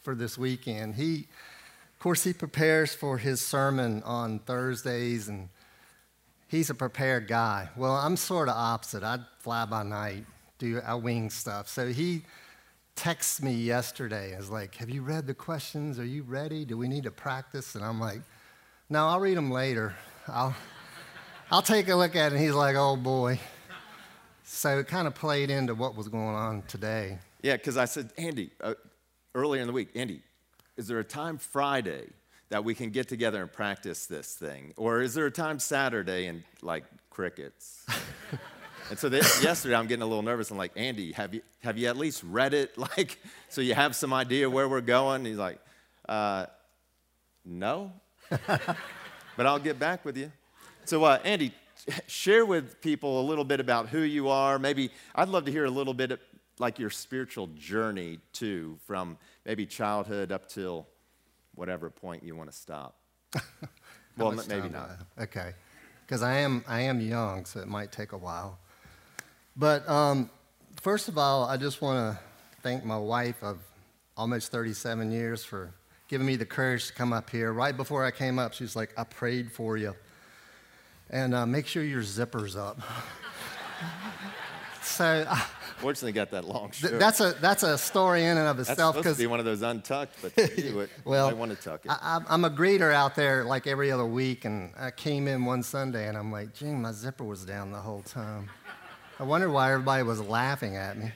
for 0.02 0.16
this 0.16 0.38
weekend. 0.38 0.96
He, 0.96 1.28
of 1.94 2.00
course, 2.00 2.24
he 2.24 2.34
prepares 2.34 2.94
for 2.94 3.18
his 3.18 3.42
sermon 3.42 4.02
on 4.04 4.40
Thursdays, 4.40 5.28
and 5.28 5.50
he's 6.48 6.70
a 6.70 6.76
prepared 6.76 7.28
guy. 7.28 7.70
Well, 7.76 7.96
I'm 7.96 8.18
sort 8.18 8.50
of 8.50 8.56
opposite. 8.56 9.04
I 9.04 9.20
fly 9.40 9.66
by 9.66 9.84
night, 9.84 10.26
do 10.58 10.82
I 10.86 10.96
wing 10.96 11.30
stuff. 11.30 11.68
So 11.68 11.88
he 11.88 12.24
texts 12.96 13.42
me 13.42 13.54
yesterday. 13.54 14.34
Is 14.34 14.50
like, 14.50 14.76
"Have 14.76 14.90
you 14.90 15.02
read 15.02 15.28
the 15.28 15.34
questions? 15.34 16.00
Are 16.00 16.06
you 16.06 16.24
ready? 16.24 16.66
Do 16.66 16.78
we 16.78 16.88
need 16.88 17.04
to 17.04 17.12
practice?" 17.12 17.76
And 17.76 17.84
I'm 17.84 18.00
like, 18.00 18.22
"No, 18.90 19.08
I'll 19.08 19.20
read 19.20 19.38
them 19.38 19.52
later. 19.52 19.96
I'll." 20.28 20.56
I'll 21.52 21.64
take 21.64 21.90
a 21.90 21.96
look 21.96 22.16
at 22.16 22.32
it. 22.32 22.36
And 22.36 22.42
he's 22.42 22.54
like, 22.54 22.76
oh 22.76 22.96
boy. 22.96 23.40
So 24.44 24.80
it 24.80 24.88
kind 24.88 25.08
of 25.08 25.16
played 25.16 25.50
into 25.50 25.74
what 25.74 25.96
was 25.96 26.08
going 26.08 26.36
on 26.36 26.64
today. 26.68 27.18
Yeah, 27.42 27.56
because 27.56 27.78
I 27.78 27.86
said, 27.86 28.12
Andy, 28.18 28.52
uh, 28.62 28.76
earlier 29.36 29.62
in 29.62 29.68
the 29.68 29.74
week, 29.74 29.90
Andy, 29.96 30.22
is 30.78 30.88
there 30.88 31.00
a 31.00 31.04
time 31.04 31.38
Friday 31.38 32.08
that 32.50 32.64
we 32.64 32.74
can 32.74 32.90
get 32.90 33.08
together 33.08 33.42
and 33.42 33.52
practice 33.52 34.06
this 34.06 34.34
thing? 34.34 34.74
Or 34.78 35.02
is 35.02 35.14
there 35.14 35.26
a 35.26 35.32
time 35.32 35.60
Saturday 35.60 36.28
and 36.28 36.44
like 36.62 36.84
crickets? 37.10 37.86
and 38.90 38.98
so 38.98 39.10
this, 39.10 39.44
yesterday 39.44 39.76
I'm 39.76 39.88
getting 39.88 40.04
a 40.04 40.08
little 40.08 40.24
nervous. 40.24 40.50
I'm 40.52 40.58
like, 40.58 40.72
Andy, 40.76 41.12
have 41.12 41.34
you, 41.34 41.42
have 41.64 41.78
you 41.78 41.88
at 41.88 41.98
least 41.98 42.24
read 42.24 42.54
it? 42.54 42.76
Like, 42.98 43.20
so 43.50 43.62
you 43.62 43.76
have 43.76 43.96
some 43.96 44.14
idea 44.14 44.50
where 44.50 44.68
we're 44.68 44.82
going? 44.82 45.26
he's 45.26 45.38
like, 45.38 45.60
uh, 46.08 46.48
no, 47.46 47.94
but 48.30 49.46
I'll 49.46 49.60
get 49.60 49.80
back 49.80 50.06
with 50.06 50.18
you. 50.18 50.32
So, 50.86 51.04
uh, 51.04 51.20
Andy, 51.24 51.54
share 52.08 52.46
with 52.46 52.82
people 52.82 53.22
a 53.22 53.26
little 53.26 53.44
bit 53.44 53.60
about 53.60 53.90
who 53.90 54.00
you 54.00 54.30
are. 54.30 54.58
Maybe 54.60 54.92
I'd 55.16 55.30
love 55.30 55.46
to 55.46 55.52
hear 55.52 55.66
a 55.66 55.70
little 55.70 55.94
bit 55.94 56.20
like 56.60 56.78
your 56.78 56.90
spiritual 56.90 57.48
journey 57.48 58.20
too, 58.34 58.78
from 58.86 59.18
maybe 59.46 59.66
childhood 59.66 60.32
up 60.32 60.48
till 60.48 60.88
whatever 61.56 61.90
point 61.90 62.24
you 62.24 62.36
want 62.36 62.52
to 62.52 62.56
stop. 62.56 62.96
well, 64.18 64.32
maybe 64.48 64.70
not. 64.70 64.92
Okay, 65.20 65.54
because 66.06 66.22
I 66.22 66.40
am 66.40 66.64
I 66.68 66.82
am 66.82 67.00
young, 67.00 67.46
so 67.46 67.62
it 67.62 67.68
might 67.68 67.92
take 67.92 68.12
a 68.12 68.18
while. 68.18 68.60
But 69.56 69.88
um, 69.90 70.30
first 70.82 71.08
of 71.08 71.18
all, 71.18 71.46
I 71.46 71.58
just 71.58 71.82
want 71.82 72.16
to 72.16 72.24
thank 72.62 72.86
my 72.86 72.98
wife 72.98 73.42
of 73.42 73.60
almost 74.16 74.52
37 74.52 75.12
years 75.12 75.44
for 75.44 75.74
giving 76.08 76.28
me 76.28 76.36
the 76.36 76.46
courage 76.46 76.88
to 76.88 76.94
come 76.94 77.14
up 77.14 77.30
here. 77.30 77.54
Right 77.54 77.76
before 77.76 78.06
I 78.06 78.12
came 78.12 78.38
up, 78.38 78.54
she 78.54 78.64
was 78.64 78.76
like, 78.76 78.94
"I 78.98 79.06
prayed 79.06 79.52
for 79.52 79.78
you, 79.78 79.96
and 81.10 81.34
uh, 81.34 81.46
make 81.46 81.68
sure 81.68 81.84
your 81.84 82.04
zipper's 82.04 82.56
up." 82.56 82.80
so. 84.84 85.26
Uh, 85.28 85.36
Fortunately, 85.78 86.12
got 86.12 86.32
that 86.32 86.44
long 86.44 86.72
th- 86.72 86.92
shirt. 86.92 87.00
that's 87.00 87.22
a 87.22 87.32
that's 87.40 87.64
a 87.64 87.78
story 87.78 88.26
in 88.26 88.38
and 88.38 88.48
of 88.50 88.58
That's 88.58 88.70
itself 88.72 88.98
supposed 88.98 89.16
to 89.18 89.24
be 89.24 89.28
one 89.28 89.40
of 89.40 89.46
those 89.46 89.62
untucked, 89.62 90.14
but 90.22 90.36
you, 90.58 90.82
it, 90.82 90.90
well, 91.06 91.30
I 91.30 91.34
want 91.34 91.52
to 91.52 91.58
tuck 91.58 91.86
it. 91.86 91.92
I, 91.92 91.98
I'm- 92.02 92.26
I'm 92.28 92.44
a 92.44 92.50
greeter 92.50 92.94
out 92.94 93.16
there 93.16 93.46
like 93.46 93.66
every 93.66 93.90
other 93.90 94.06
week, 94.06 94.44
and 94.44 94.74
I 94.78 94.92
came 94.92 95.28
in 95.30 95.46
one 95.46 95.64
Sunday 95.64 96.08
and 96.10 96.18
I'm 96.18 96.34
like, 96.34 96.54
gee, 96.54 96.66
my 96.66 96.92
zipper 96.92 97.24
was 97.24 97.46
down 97.46 97.72
the 97.72 97.80
whole 97.80 98.02
time. 98.02 98.50
I 99.20 99.24
wonder 99.24 99.50
why 99.50 99.72
everybody 99.72 100.04
was 100.04 100.20
laughing 100.22 100.76
at 100.76 100.98
me. 100.98 101.12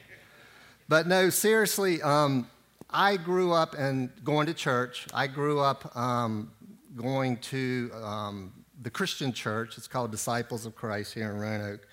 But 0.87 1.07
no, 1.07 1.29
seriously, 1.29 2.01
um, 2.01 2.49
I 2.89 3.17
grew 3.17 3.51
up 3.53 3.73
and 3.77 4.09
going 4.23 4.47
to 4.47 4.53
church. 4.53 5.07
I 5.13 5.27
grew 5.27 5.59
up 5.59 5.93
um, 5.95 6.51
going 6.95 7.37
to 7.37 7.91
um, 8.01 8.53
the 8.81 8.89
Christian 8.89 9.33
church. 9.33 9.77
It's 9.77 9.87
called 9.87 10.11
Disciples 10.11 10.65
of 10.65 10.73
Christ 10.75 11.13
here 11.13 11.31
in 11.31 11.37
Roanoke. 11.37 11.85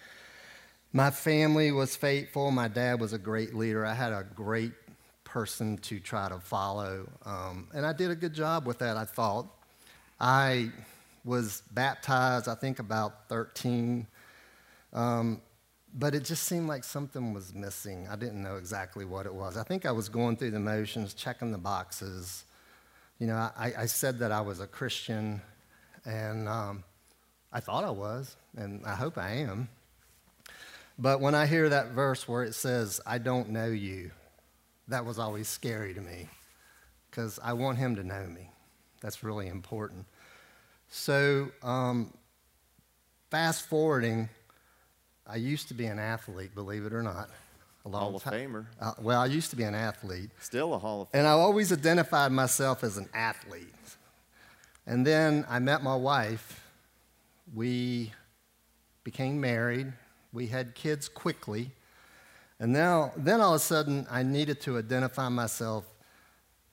My 0.92 1.10
family 1.10 1.70
was 1.70 1.94
faithful. 1.94 2.50
My 2.50 2.66
dad 2.66 3.00
was 3.00 3.12
a 3.12 3.18
great 3.18 3.54
leader. 3.54 3.86
I 3.86 3.94
had 3.94 4.12
a 4.12 4.26
great 4.34 4.72
person 5.22 5.78
to 5.78 6.00
try 6.00 6.28
to 6.28 6.40
follow. 6.40 7.08
Um, 7.24 7.68
and 7.72 7.86
I 7.86 7.92
did 7.92 8.10
a 8.10 8.16
good 8.16 8.34
job 8.34 8.66
with 8.66 8.78
that, 8.78 8.96
I 8.96 9.04
thought. 9.04 9.46
I 10.20 10.72
was 11.24 11.62
baptized, 11.70 12.48
I 12.48 12.56
think, 12.56 12.80
about 12.80 13.28
13. 13.28 14.04
Um, 14.92 15.40
but 15.94 16.14
it 16.16 16.24
just 16.24 16.44
seemed 16.44 16.66
like 16.66 16.82
something 16.82 17.32
was 17.32 17.54
missing. 17.54 18.08
I 18.10 18.16
didn't 18.16 18.42
know 18.42 18.56
exactly 18.56 19.04
what 19.04 19.26
it 19.26 19.34
was. 19.34 19.56
I 19.56 19.62
think 19.62 19.86
I 19.86 19.92
was 19.92 20.08
going 20.08 20.36
through 20.36 20.50
the 20.50 20.60
motions, 20.60 21.14
checking 21.14 21.52
the 21.52 21.58
boxes. 21.58 22.44
You 23.20 23.28
know, 23.28 23.36
I, 23.56 23.72
I 23.78 23.86
said 23.86 24.18
that 24.18 24.32
I 24.32 24.40
was 24.40 24.58
a 24.58 24.66
Christian, 24.66 25.40
and 26.04 26.48
um, 26.48 26.82
I 27.52 27.60
thought 27.60 27.84
I 27.84 27.90
was, 27.90 28.36
and 28.56 28.84
I 28.84 28.96
hope 28.96 29.18
I 29.18 29.30
am. 29.30 29.68
But 31.00 31.22
when 31.22 31.34
I 31.34 31.46
hear 31.46 31.70
that 31.70 31.92
verse 31.92 32.28
where 32.28 32.42
it 32.44 32.54
says, 32.54 33.00
I 33.06 33.16
don't 33.16 33.48
know 33.48 33.68
you, 33.68 34.10
that 34.88 35.06
was 35.06 35.18
always 35.18 35.48
scary 35.48 35.94
to 35.94 36.00
me 36.00 36.28
because 37.10 37.40
I 37.42 37.54
want 37.54 37.78
him 37.78 37.96
to 37.96 38.04
know 38.04 38.26
me. 38.26 38.50
That's 39.00 39.24
really 39.24 39.48
important. 39.48 40.04
So, 40.90 41.48
um, 41.62 42.12
fast 43.30 43.66
forwarding, 43.66 44.28
I 45.26 45.36
used 45.36 45.68
to 45.68 45.74
be 45.74 45.86
an 45.86 45.98
athlete, 45.98 46.54
believe 46.54 46.84
it 46.84 46.92
or 46.92 47.02
not. 47.02 47.30
A 47.86 47.88
long 47.88 48.02
Hall 48.02 48.16
of 48.16 48.24
Famer. 48.24 48.66
Uh, 48.78 48.92
well, 49.00 49.22
I 49.22 49.26
used 49.26 49.48
to 49.50 49.56
be 49.56 49.62
an 49.62 49.74
athlete. 49.74 50.28
Still 50.38 50.74
a 50.74 50.78
Hall 50.78 51.02
of 51.02 51.08
Famer. 51.08 51.20
And 51.20 51.26
I 51.26 51.30
always 51.30 51.72
identified 51.72 52.30
myself 52.30 52.84
as 52.84 52.98
an 52.98 53.08
athlete. 53.14 53.68
And 54.86 55.06
then 55.06 55.46
I 55.48 55.60
met 55.60 55.82
my 55.82 55.96
wife. 55.96 56.62
We 57.54 58.12
became 59.02 59.40
married. 59.40 59.94
We 60.32 60.46
had 60.46 60.74
kids 60.74 61.08
quickly. 61.08 61.72
And 62.58 62.72
now, 62.72 63.12
then 63.16 63.40
all 63.40 63.54
of 63.54 63.56
a 63.56 63.64
sudden, 63.64 64.06
I 64.10 64.22
needed 64.22 64.60
to 64.62 64.78
identify 64.78 65.28
myself 65.28 65.84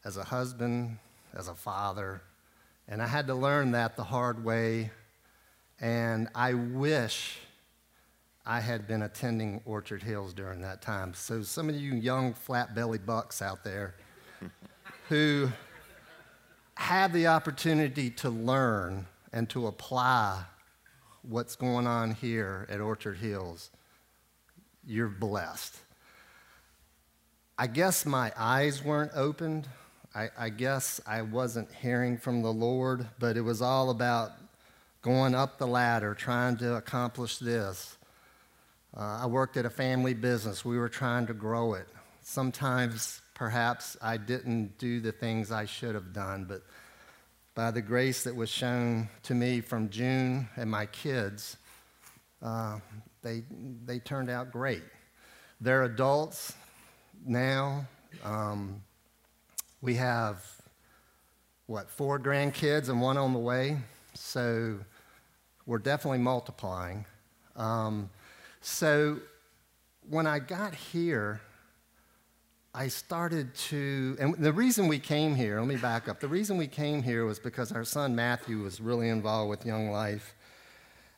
as 0.04 0.18
a 0.18 0.24
husband, 0.24 0.98
as 1.34 1.48
a 1.48 1.56
father. 1.56 2.22
And 2.88 3.02
I 3.02 3.08
had 3.08 3.28
to 3.28 3.36
learn 3.36 3.72
that 3.72 3.96
the 3.96 4.04
hard 4.04 4.44
way. 4.44 4.92
And 5.80 6.30
I 6.36 6.54
wish 6.54 7.40
I 8.46 8.60
had 8.60 8.88
been 8.88 9.02
attending 9.02 9.62
Orchard 9.66 10.04
Hills 10.04 10.34
during 10.34 10.62
that 10.62 10.82
time. 10.82 11.14
So, 11.14 11.42
some 11.42 11.70
of 11.70 11.76
you 11.76 11.94
young 11.96 12.34
flat 12.34 12.76
belly 12.76 12.98
bucks 12.98 13.42
out 13.42 13.64
there 13.64 13.96
who 15.10 15.50
have 16.76 17.12
the 17.12 17.28
opportunity 17.28 18.10
to 18.12 18.30
learn 18.30 19.06
and 19.34 19.50
to 19.50 19.68
apply 19.68 20.44
what's 21.28 21.56
going 21.56 21.88
on 21.88 22.12
here 22.12 22.66
at 22.70 22.80
Orchard 22.80 23.18
Hills, 23.18 23.70
you're 24.86 25.10
blessed. 25.10 25.76
I 27.58 27.68
guess 27.68 28.06
my 28.06 28.32
eyes 28.38 28.84
weren't 28.84 29.12
opened. 29.16 29.68
I, 30.16 30.30
I 30.38 30.50
guess 30.50 31.02
I 31.06 31.22
wasn't 31.24 31.70
hearing 31.72 32.18
from 32.18 32.42
the 32.42 32.54
Lord, 32.54 33.08
but 33.20 33.36
it 33.36 33.42
was 33.42 33.62
all 33.62 33.90
about 33.90 34.32
going 35.02 35.36
up 35.36 35.58
the 35.58 35.68
ladder, 35.68 36.14
trying 36.14 36.58
to 36.58 36.76
accomplish 36.76 37.38
this. 37.40 37.98
Uh, 38.96 39.20
I 39.22 39.26
worked 39.26 39.58
at 39.58 39.66
a 39.66 39.70
family 39.70 40.14
business. 40.14 40.64
We 40.64 40.78
were 40.78 40.90
trying 40.90 41.28
to 41.28 41.34
grow 41.34 41.74
it. 41.74 41.88
Sometimes, 42.22 43.22
perhaps, 43.34 43.98
I 44.02 44.18
didn't 44.18 44.78
do 44.78 45.00
the 45.00 45.12
things 45.12 45.52
I 45.52 45.66
should 45.66 45.96
have 45.96 46.14
done, 46.14 46.46
but 46.46 46.64
by 47.58 47.72
the 47.72 47.82
grace 47.82 48.24
that 48.24 48.36
was 48.36 48.52
shown 48.52 49.10
to 49.24 49.34
me 49.34 49.62
from 49.62 49.90
June 49.90 50.48
and 50.58 50.70
my 50.70 50.86
kids, 50.86 51.58
uh, 52.44 52.78
they, 53.24 53.42
they 53.84 53.98
turned 53.98 54.30
out 54.30 54.52
great. 54.52 54.84
They're 55.60 55.82
adults 55.86 56.54
now. 57.26 57.88
Um, 58.24 58.84
we 59.82 59.96
have, 59.96 60.46
what, 61.66 61.90
four 61.90 62.20
grandkids 62.20 62.90
and 62.90 63.02
one 63.02 63.18
on 63.18 63.34
the 63.34 63.40
way. 63.40 63.80
So 64.14 64.78
we're 65.66 65.80
definitely 65.80 66.20
multiplying. 66.20 67.06
Um, 67.56 68.12
so 68.62 69.18
when 70.08 70.28
I 70.28 70.38
got 70.38 70.76
here, 70.76 71.42
I 72.78 72.90
started 72.90 73.56
to, 73.56 74.16
and 74.20 74.36
the 74.36 74.54
reason 74.54 74.88
we 74.88 75.00
came 75.00 75.34
here, 75.34 75.58
let 75.60 75.68
me 75.68 75.78
back 75.78 76.08
up. 76.08 76.20
The 76.20 76.28
reason 76.28 76.58
we 76.58 76.68
came 76.68 77.02
here 77.02 77.26
was 77.26 77.40
because 77.40 77.72
our 77.72 77.84
son 77.84 78.16
Matthew 78.16 78.60
was 78.60 78.80
really 78.80 79.10
involved 79.10 79.50
with 79.50 79.66
Young 79.66 79.90
Life. 79.90 80.36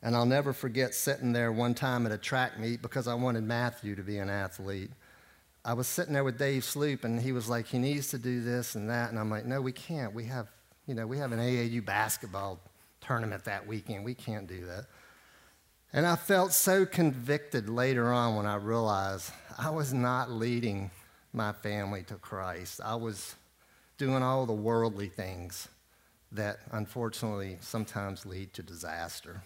And 0.01 0.15
I'll 0.15 0.25
never 0.25 0.53
forget 0.53 0.93
sitting 0.95 1.33
there 1.33 1.51
one 1.51 1.73
time 1.73 2.05
at 2.05 2.13
a 2.13 2.17
track 2.17 2.57
meet 2.57 2.81
because 2.81 3.09
I 3.09 3.13
wanted 3.13 3.43
Matthew 3.43 3.93
to 3.95 4.01
be 4.01 4.19
an 4.19 4.29
athlete. 4.29 4.91
I 5.65 5.73
was 5.73 5.85
sitting 5.87 6.13
there 6.13 6.23
with 6.23 6.39
Dave 6.39 6.63
Sloop, 6.63 7.03
and 7.03 7.19
he 7.19 7.33
was 7.33 7.49
like, 7.49 7.67
he 7.67 7.77
needs 7.77 8.07
to 8.11 8.17
do 8.17 8.39
this 8.39 8.75
and 8.75 8.89
that. 8.89 9.09
And 9.09 9.19
I'm 9.19 9.29
like, 9.29 9.45
no, 9.45 9.59
we 9.59 9.73
can't. 9.73 10.13
We 10.13 10.23
have, 10.27 10.47
you 10.87 10.95
know, 10.95 11.05
we 11.05 11.17
have 11.17 11.33
an 11.33 11.39
AAU 11.39 11.83
basketball 11.83 12.61
tournament 13.01 13.43
that 13.43 13.67
weekend. 13.67 14.05
We 14.05 14.13
can't 14.13 14.47
do 14.47 14.65
that. 14.67 14.85
And 15.91 16.07
I 16.07 16.15
felt 16.15 16.53
so 16.53 16.85
convicted 16.85 17.67
later 17.67 18.13
on 18.13 18.37
when 18.37 18.45
I 18.45 18.55
realized 18.55 19.33
I 19.57 19.71
was 19.71 19.93
not 19.93 20.31
leading 20.31 20.89
my 21.33 21.51
family 21.51 22.03
to 22.03 22.15
Christ. 22.15 22.81
I 22.83 22.95
was 22.95 23.35
doing 23.97 24.23
all 24.23 24.45
the 24.45 24.53
worldly 24.53 25.09
things 25.09 25.67
that 26.31 26.59
unfortunately 26.71 27.57
sometimes 27.61 28.25
lead 28.25 28.53
to 28.53 28.63
disaster. 28.63 29.41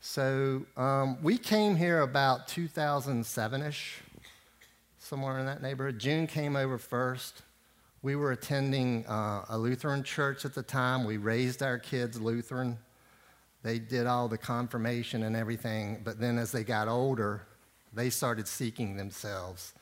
So 0.00 0.64
um, 0.76 1.18
we 1.22 1.38
came 1.38 1.74
here 1.74 2.00
about 2.00 2.46
2007 2.48 3.62
ish, 3.62 4.00
somewhere 4.98 5.38
in 5.38 5.46
that 5.46 5.62
neighborhood. 5.62 5.98
June 5.98 6.26
came 6.26 6.56
over 6.56 6.78
first. 6.78 7.42
We 8.02 8.14
were 8.14 8.30
attending 8.30 9.04
uh, 9.06 9.44
a 9.48 9.58
Lutheran 9.58 10.04
church 10.04 10.44
at 10.44 10.54
the 10.54 10.62
time. 10.62 11.04
We 11.04 11.16
raised 11.16 11.62
our 11.62 11.78
kids 11.78 12.20
Lutheran. 12.20 12.78
They 13.64 13.80
did 13.80 14.06
all 14.06 14.28
the 14.28 14.38
confirmation 14.38 15.24
and 15.24 15.34
everything, 15.34 16.00
but 16.04 16.20
then 16.20 16.38
as 16.38 16.52
they 16.52 16.62
got 16.62 16.86
older, 16.86 17.42
they 17.92 18.08
started 18.08 18.46
seeking 18.46 18.96
themselves. 18.96 19.72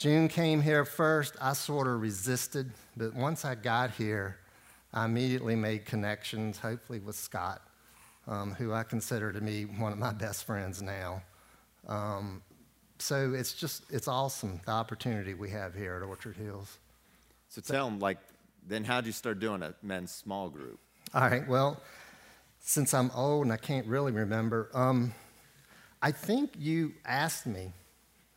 June 0.00 0.28
came 0.28 0.62
here 0.62 0.86
first. 0.86 1.36
I 1.42 1.52
sort 1.52 1.86
of 1.86 2.00
resisted, 2.00 2.72
but 2.96 3.14
once 3.14 3.44
I 3.44 3.54
got 3.54 3.90
here, 3.90 4.38
I 4.94 5.04
immediately 5.04 5.54
made 5.54 5.84
connections, 5.84 6.58
hopefully 6.58 7.00
with 7.00 7.16
Scott, 7.16 7.60
um, 8.26 8.54
who 8.54 8.72
I 8.72 8.82
consider 8.82 9.30
to 9.30 9.42
be 9.42 9.64
one 9.64 9.92
of 9.92 9.98
my 9.98 10.14
best 10.14 10.44
friends 10.46 10.80
now. 10.80 11.22
Um, 11.86 12.40
so 12.98 13.34
it's 13.34 13.52
just, 13.52 13.82
it's 13.90 14.08
awesome, 14.08 14.62
the 14.64 14.72
opportunity 14.72 15.34
we 15.34 15.50
have 15.50 15.74
here 15.74 15.96
at 15.96 16.02
Orchard 16.02 16.38
Hills. 16.38 16.78
So 17.50 17.60
tell 17.60 17.84
them, 17.84 17.98
like, 17.98 18.16
then 18.66 18.84
how'd 18.84 19.04
you 19.04 19.12
start 19.12 19.38
doing 19.38 19.62
a 19.62 19.74
men's 19.82 20.12
small 20.12 20.48
group? 20.48 20.80
All 21.12 21.28
right, 21.28 21.46
well, 21.46 21.78
since 22.58 22.94
I'm 22.94 23.10
old 23.14 23.44
and 23.44 23.52
I 23.52 23.58
can't 23.58 23.86
really 23.86 24.12
remember, 24.12 24.70
um, 24.72 25.12
I 26.00 26.10
think 26.10 26.54
you 26.58 26.94
asked 27.04 27.46
me. 27.46 27.74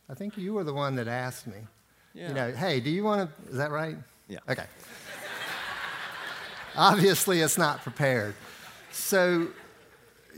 I 0.08 0.14
think 0.14 0.36
you 0.36 0.54
were 0.54 0.64
the 0.64 0.74
one 0.74 0.96
that 0.96 1.08
asked 1.08 1.46
me. 1.46 1.58
Yeah. 2.12 2.28
You 2.28 2.34
know, 2.34 2.52
hey, 2.52 2.80
do 2.80 2.90
you 2.90 3.04
want 3.04 3.30
to? 3.30 3.50
Is 3.50 3.56
that 3.56 3.70
right? 3.70 3.96
Yeah. 4.28 4.38
Okay. 4.48 4.66
Obviously, 6.76 7.40
it's 7.40 7.58
not 7.58 7.82
prepared. 7.82 8.34
So, 8.90 9.48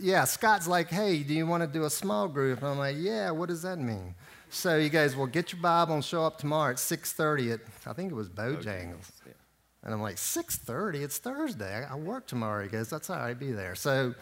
yeah, 0.01 0.25
Scott's 0.25 0.67
like, 0.67 0.89
hey, 0.89 1.23
do 1.23 1.35
you 1.35 1.47
want 1.47 1.63
to 1.63 1.67
do 1.67 1.85
a 1.85 1.91
small 1.91 2.29
group? 2.29 2.61
And 2.61 2.69
I'm 2.69 2.79
like, 2.79 2.97
yeah, 2.99 3.31
what 3.31 3.49
does 3.49 3.63
that 3.63 3.79
mean? 3.79 4.15
So 4.49 4.79
he 4.79 4.89
goes, 4.89 5.17
well, 5.17 5.27
get 5.27 5.53
your 5.53 5.61
Bible 5.61 5.95
and 5.95 6.05
show 6.05 6.25
up 6.25 6.39
tomorrow 6.39 6.71
at 6.71 6.77
6.30 6.77 7.55
at, 7.55 7.61
I 7.87 7.93
think 7.93 8.13
it 8.13 8.15
was 8.15 8.29
Bojangles. 8.29 9.11
Yeah. 9.27 9.33
And 9.83 9.95
I'm 9.95 10.03
like, 10.03 10.17
6.30? 10.17 11.03
It's 11.03 11.19
Thursday. 11.19 11.85
I 11.85 11.95
work 11.95 12.27
tomorrow. 12.27 12.63
He 12.63 12.69
goes, 12.69 12.89
that's 12.89 13.11
all 13.11 13.17
right, 13.17 13.39
be 13.39 13.53
there. 13.53 13.75
So 13.75 14.15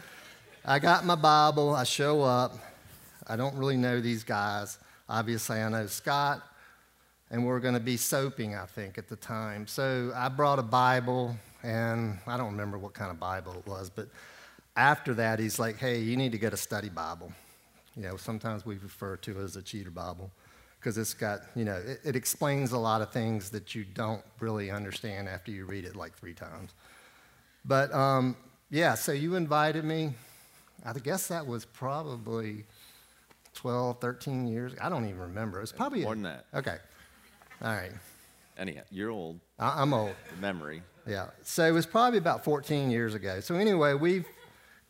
I 0.65 0.79
got 0.79 1.05
my 1.05 1.15
Bible. 1.15 1.75
I 1.75 1.85
show 1.85 2.23
up. 2.23 2.59
I 3.27 3.37
don't 3.37 3.55
really 3.57 3.77
know 3.77 4.01
these 4.01 4.25
guys. 4.25 4.79
Obviously, 5.09 5.61
I 5.61 5.69
know 5.69 5.87
Scott, 5.87 6.43
and 7.31 7.45
we're 7.45 7.61
going 7.61 7.75
to 7.75 7.81
be 7.81 7.97
soaping, 7.97 8.55
I 8.55 8.67
think, 8.67 8.97
at 8.97 9.09
the 9.09 9.17
time. 9.17 9.67
So 9.67 10.13
I 10.15 10.29
brought 10.29 10.59
a 10.59 10.63
Bible, 10.63 11.37
and 11.63 12.19
I 12.27 12.37
don't 12.37 12.53
remember 12.53 12.79
what 12.79 12.95
kind 12.95 13.11
of 13.11 13.21
Bible 13.21 13.55
it 13.55 13.67
was, 13.67 13.91
but 13.91 14.09
after 14.77 15.15
that, 15.15 15.39
he's 15.39 15.59
like, 15.59 15.77
hey, 15.77 16.01
you 16.01 16.17
need 16.17 16.33
to 16.33 16.39
get 16.39 16.53
a 16.53 16.57
study 16.57 16.89
Bible. 16.89 17.33
You 17.97 18.03
know, 18.03 18.17
sometimes 18.17 18.67
we 18.67 18.77
refer 18.77 19.17
to 19.19 19.41
it 19.41 19.45
as 19.45 19.57
a 19.57 19.63
cheater 19.63 19.91
Bible 19.91 20.31
because 20.81 20.99
it's 20.99 21.15
got, 21.15 21.41
you 21.55 21.65
know, 21.65 21.77
it, 21.77 22.01
it, 22.05 22.17
explains 22.17 22.73
a 22.73 22.79
lot 22.79 23.01
of 23.01 23.11
things 23.13 23.51
that 23.51 23.75
you 23.75 23.85
don't 23.85 24.23
really 24.41 24.71
understand 24.71 25.29
after 25.29 25.51
you 25.51 25.65
read 25.65 25.85
it 25.85 25.97
like 25.97 26.15
three 26.15 26.35
times. 26.35 26.73
But 27.65 27.93
um, 27.95 28.37
yeah, 28.71 28.95
so 28.95 29.13
you 29.13 29.37
invited 29.37 29.85
me. 29.85 30.13
I 30.85 30.93
guess 30.93 31.29
that 31.29 31.47
was 31.47 31.65
probably 31.65 32.65
12, 33.55 34.01
13 34.01 34.47
years. 34.47 34.73
I 34.81 34.89
don't 34.89 35.07
even 35.07 35.21
remember. 35.21 35.59
It 35.59 35.63
was 35.63 35.73
probably 35.73 36.03
more 36.03 36.15
than 36.15 36.25
that. 36.25 36.47
Okay. 36.55 36.77
All 37.63 37.75
right. 37.75 37.93
Anyhow, 38.59 38.83
you're 38.91 39.11
old. 39.11 39.41
I, 39.59 39.83
I'm 39.83 39.93
old. 39.93 40.15
Memory. 40.41 40.83
Yeah. 41.07 41.29
So 41.43 41.65
it 41.65 41.73
was 41.73 41.87
probably 41.87 42.19
about 42.19 42.45
14 42.45 42.91
years 42.91 43.15
ago. 43.15 43.41
So 43.41 43.55
anyway, 43.55 43.95
we've 43.95 44.27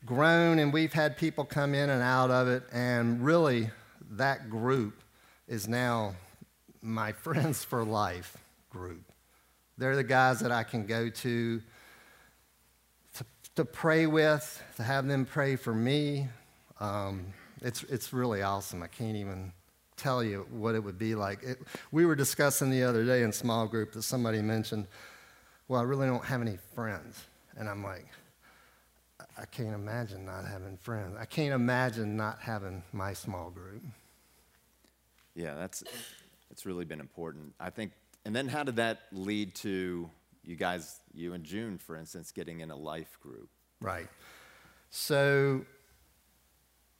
grown 0.05 0.59
and 0.59 0.73
we've 0.73 0.93
had 0.93 1.17
people 1.17 1.45
come 1.45 1.75
in 1.75 1.91
and 1.91 2.03
out 2.03 2.31
of 2.31 2.49
it, 2.49 2.63
and 2.73 3.25
really 3.25 3.71
that 4.13 4.51
group 4.51 5.03
is 5.49 5.69
now 5.69 6.15
my 6.83 7.13
friends 7.25 7.65
for 7.65 7.85
life 7.85 8.37
group. 8.71 9.03
They're 9.77 9.97
the 9.97 10.05
guys 10.05 10.41
that 10.41 10.53
I 10.53 10.63
can 10.63 10.87
go 10.87 11.09
to, 11.09 11.61
to, 13.15 13.25
to 13.57 13.65
pray 13.65 14.07
with, 14.07 14.63
to 14.77 14.83
have 14.85 15.07
them 15.09 15.25
pray 15.25 15.57
for 15.57 15.75
me. 15.75 16.29
Um, 16.79 17.27
it's, 17.65 17.83
it's 17.85 18.13
really 18.13 18.43
awesome. 18.43 18.83
I 18.83 18.87
can't 18.87 19.17
even 19.17 19.53
tell 19.97 20.23
you 20.23 20.47
what 20.51 20.75
it 20.75 20.85
would 20.85 20.99
be 20.99 21.15
like. 21.15 21.43
It, 21.43 21.59
we 21.91 22.05
were 22.05 22.15
discussing 22.15 22.71
the 22.71 22.83
other 22.83 23.05
day 23.05 23.23
in 23.23 23.33
small 23.33 23.67
group 23.67 23.93
that 23.93 24.03
somebody 24.03 24.43
mentioned, 24.43 24.87
well, 25.67 25.81
I 25.81 25.85
really 25.85 26.07
don't 26.07 26.25
have 26.25 26.43
any 26.43 26.59
friends. 26.75 27.25
And 27.57 27.69
I'm 27.69 27.83
like, 27.83 28.07
I 29.39 29.47
can't 29.47 29.75
imagine 29.75 30.27
not 30.27 30.45
having 30.45 30.77
friends. 30.77 31.17
I 31.19 31.25
can't 31.25 31.55
imagine 31.55 32.17
not 32.17 32.39
having 32.41 32.83
my 32.93 33.15
small 33.15 33.51
group. 33.51 33.83
Yeah, 35.35 35.55
that's 35.55 35.83
it's 36.51 36.67
really 36.67 36.85
been 36.85 37.01
important. 37.01 37.55
I 37.59 37.71
think 37.71 37.93
and 38.25 38.35
then 38.35 38.47
how 38.49 38.63
did 38.63 38.77
that 38.77 39.01
lead 39.13 39.55
to 39.57 40.09
you 40.45 40.57
guys, 40.57 41.01
you 41.15 41.33
and 41.33 41.45
June, 41.45 41.79
for 41.79 41.97
instance, 41.97 42.31
getting 42.31 42.61
in 42.61 42.71
a 42.71 42.77
life 42.77 43.19
group? 43.21 43.49
Right. 43.81 44.09
So 44.91 45.65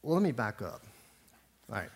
well, 0.05 0.15
let 0.15 0.23
me 0.23 0.33
back 0.33 0.61
up. 0.61 0.83
All 1.71 1.77
right. 1.77 1.89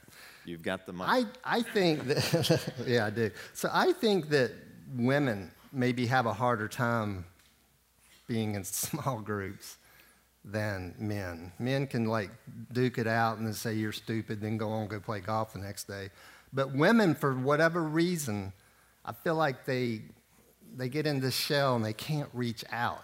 You've 0.47 0.63
got 0.63 0.87
the 0.87 0.95
money. 0.95 1.27
I, 1.45 1.59
I 1.59 1.63
think 1.63 2.07
that, 2.07 2.73
yeah, 2.87 3.07
I 3.07 3.11
do. 3.11 3.31
So 3.53 3.69
I 3.71 3.93
think 3.93 4.31
that 4.31 4.53
women 4.97 5.51
maybe 5.73 6.07
have 6.07 6.25
a 6.25 6.33
harder 6.33 6.69
time 6.69 7.27
being 8.27 8.55
in 8.55 8.65
small 8.65 9.21
groups 9.21 9.77
than 10.43 10.95
men. 10.99 11.53
Men 11.59 11.87
can 11.87 12.07
like 12.07 12.31
duke 12.73 12.97
it 12.97 13.07
out 13.07 13.37
and 13.37 13.47
then 13.47 13.53
say 13.53 13.75
you're 13.75 13.93
stupid, 13.93 14.41
then 14.41 14.57
go 14.57 14.71
on 14.71 14.83
and 14.83 14.91
go 14.91 15.01
play 15.01 15.21
golf 15.21 15.53
the 15.53 15.59
next 15.59 15.85
day. 15.85 16.09
But 16.51 16.73
women, 16.75 17.15
for 17.15 17.35
whatever 17.35 17.83
reason, 17.83 18.55
I 19.05 19.13
feel 19.13 19.35
like 19.35 19.67
they 19.67 20.01
they 20.77 20.89
get 20.89 21.07
in 21.07 21.21
this 21.21 21.35
shell 21.35 21.77
and 21.77 21.85
they 21.85 21.93
can't 21.93 22.29
reach 22.33 22.65
out. 22.71 23.03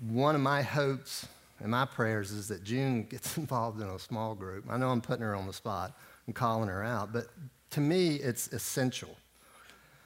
One 0.00 0.34
of 0.34 0.40
my 0.40 0.62
hopes 0.62 1.26
and 1.60 1.70
my 1.70 1.84
prayers 1.84 2.30
is 2.30 2.48
that 2.48 2.64
June 2.64 3.02
gets 3.10 3.36
involved 3.36 3.80
in 3.80 3.88
a 3.88 3.98
small 3.98 4.34
group. 4.34 4.64
I 4.68 4.76
know 4.76 4.90
I'm 4.90 5.00
putting 5.00 5.22
her 5.22 5.34
on 5.34 5.46
the 5.46 5.52
spot 5.52 5.96
and 6.26 6.34
calling 6.34 6.68
her 6.68 6.84
out, 6.84 7.12
but 7.12 7.26
to 7.70 7.80
me, 7.80 8.16
it's 8.16 8.48
essential. 8.48 9.16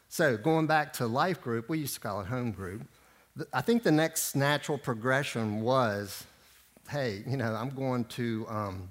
So, 0.09 0.37
going 0.37 0.67
back 0.67 0.93
to 0.95 1.07
life 1.07 1.41
group, 1.41 1.69
we 1.69 1.79
used 1.79 1.95
to 1.95 2.01
call 2.01 2.21
it 2.21 2.27
home 2.27 2.53
group. 2.53 2.83
I 3.53 3.62
think 3.62 3.83
the 3.83 3.93
next 3.93 4.37
natural 4.37 4.77
progression 4.77 5.62
was, 5.62 6.25
hey, 6.91 7.23
you 7.27 7.38
know, 7.38 7.55
I'm 7.55 7.71
going 7.71 8.05
to, 8.05 8.47
um, 8.49 8.91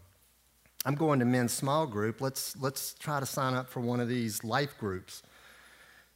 I'm 0.84 0.96
going 0.96 1.20
to 1.20 1.26
men's 1.26 1.54
small 1.54 1.86
group. 1.86 2.22
Let's 2.22 2.58
let's 2.58 2.96
try 2.96 3.20
to 3.20 3.26
sign 3.28 3.54
up 3.54 3.70
for 3.70 3.82
one 3.82 4.00
of 4.00 4.08
these 4.08 4.44
life 4.44 4.76
groups. 4.80 5.22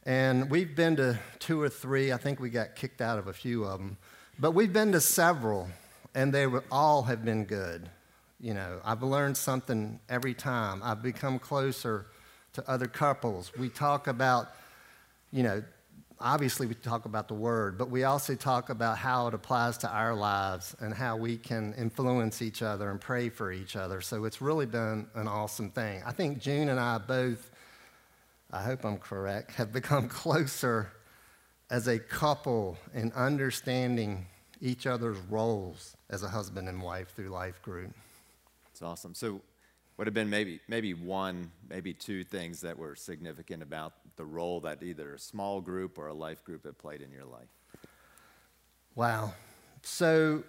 And 0.04 0.50
we've 0.50 0.74
been 0.74 0.96
to 0.96 1.18
two 1.38 1.60
or 1.60 1.68
three. 1.68 2.12
I 2.12 2.16
think 2.16 2.40
we 2.40 2.50
got 2.50 2.74
kicked 2.74 3.00
out 3.00 3.18
of 3.18 3.28
a 3.28 3.32
few 3.32 3.64
of 3.64 3.78
them, 3.78 3.98
but 4.40 4.52
we've 4.52 4.72
been 4.72 4.92
to 4.92 5.00
several, 5.00 5.68
and 6.16 6.32
they 6.32 6.46
were, 6.46 6.64
all 6.72 7.02
have 7.02 7.24
been 7.24 7.44
good. 7.44 7.88
You 8.40 8.54
know, 8.54 8.80
I've 8.84 9.02
learned 9.02 9.36
something 9.36 10.00
every 10.08 10.34
time. 10.34 10.80
I've 10.82 11.02
become 11.02 11.38
closer 11.38 12.06
to 12.54 12.68
other 12.68 12.86
couples. 12.86 13.52
We 13.56 13.68
talk 13.68 14.06
about, 14.06 14.48
you 15.30 15.42
know, 15.42 15.62
obviously 16.18 16.66
we 16.66 16.74
talk 16.74 17.04
about 17.04 17.28
the 17.28 17.34
word, 17.34 17.76
but 17.76 17.90
we 17.90 18.04
also 18.04 18.34
talk 18.34 18.70
about 18.70 18.96
how 18.96 19.28
it 19.28 19.34
applies 19.34 19.76
to 19.78 19.90
our 19.90 20.14
lives 20.14 20.74
and 20.80 20.94
how 20.94 21.18
we 21.18 21.36
can 21.36 21.74
influence 21.74 22.40
each 22.40 22.62
other 22.62 22.90
and 22.90 22.98
pray 22.98 23.28
for 23.28 23.52
each 23.52 23.76
other. 23.76 24.00
So 24.00 24.24
it's 24.24 24.40
really 24.40 24.66
been 24.66 25.06
an 25.14 25.28
awesome 25.28 25.70
thing. 25.70 26.02
I 26.06 26.12
think 26.12 26.38
June 26.38 26.70
and 26.70 26.80
I 26.80 26.96
both, 26.96 27.50
I 28.50 28.62
hope 28.62 28.86
I'm 28.86 28.96
correct, 28.96 29.52
have 29.56 29.70
become 29.70 30.08
closer 30.22 30.90
as 31.68 31.88
a 31.88 31.98
couple 31.98 32.78
in 32.94 33.12
understanding 33.12 34.26
each 34.60 34.86
other's 34.86 35.18
roles 35.28 35.96
as 36.10 36.22
a 36.22 36.28
husband 36.28 36.68
and 36.68 36.80
wife 36.80 37.14
through 37.14 37.28
Life 37.28 37.60
Group. 37.62 37.94
It's 38.70 38.82
awesome. 38.82 39.14
So 39.14 39.40
would 39.96 40.06
have 40.06 40.14
been 40.14 40.30
maybe 40.30 40.60
maybe 40.68 40.94
one, 40.94 41.50
maybe 41.68 41.94
two 41.94 42.24
things 42.24 42.60
that 42.60 42.76
were 42.76 42.94
significant 42.94 43.62
about 43.62 43.94
the 44.16 44.24
role 44.24 44.60
that 44.60 44.82
either 44.82 45.14
a 45.14 45.18
small 45.18 45.60
group 45.60 45.98
or 45.98 46.08
a 46.08 46.14
life 46.14 46.44
group 46.44 46.64
had 46.64 46.78
played 46.78 47.00
in 47.00 47.10
your 47.10 47.24
life. 47.24 47.48
Wow. 48.94 49.34
So 49.82 50.42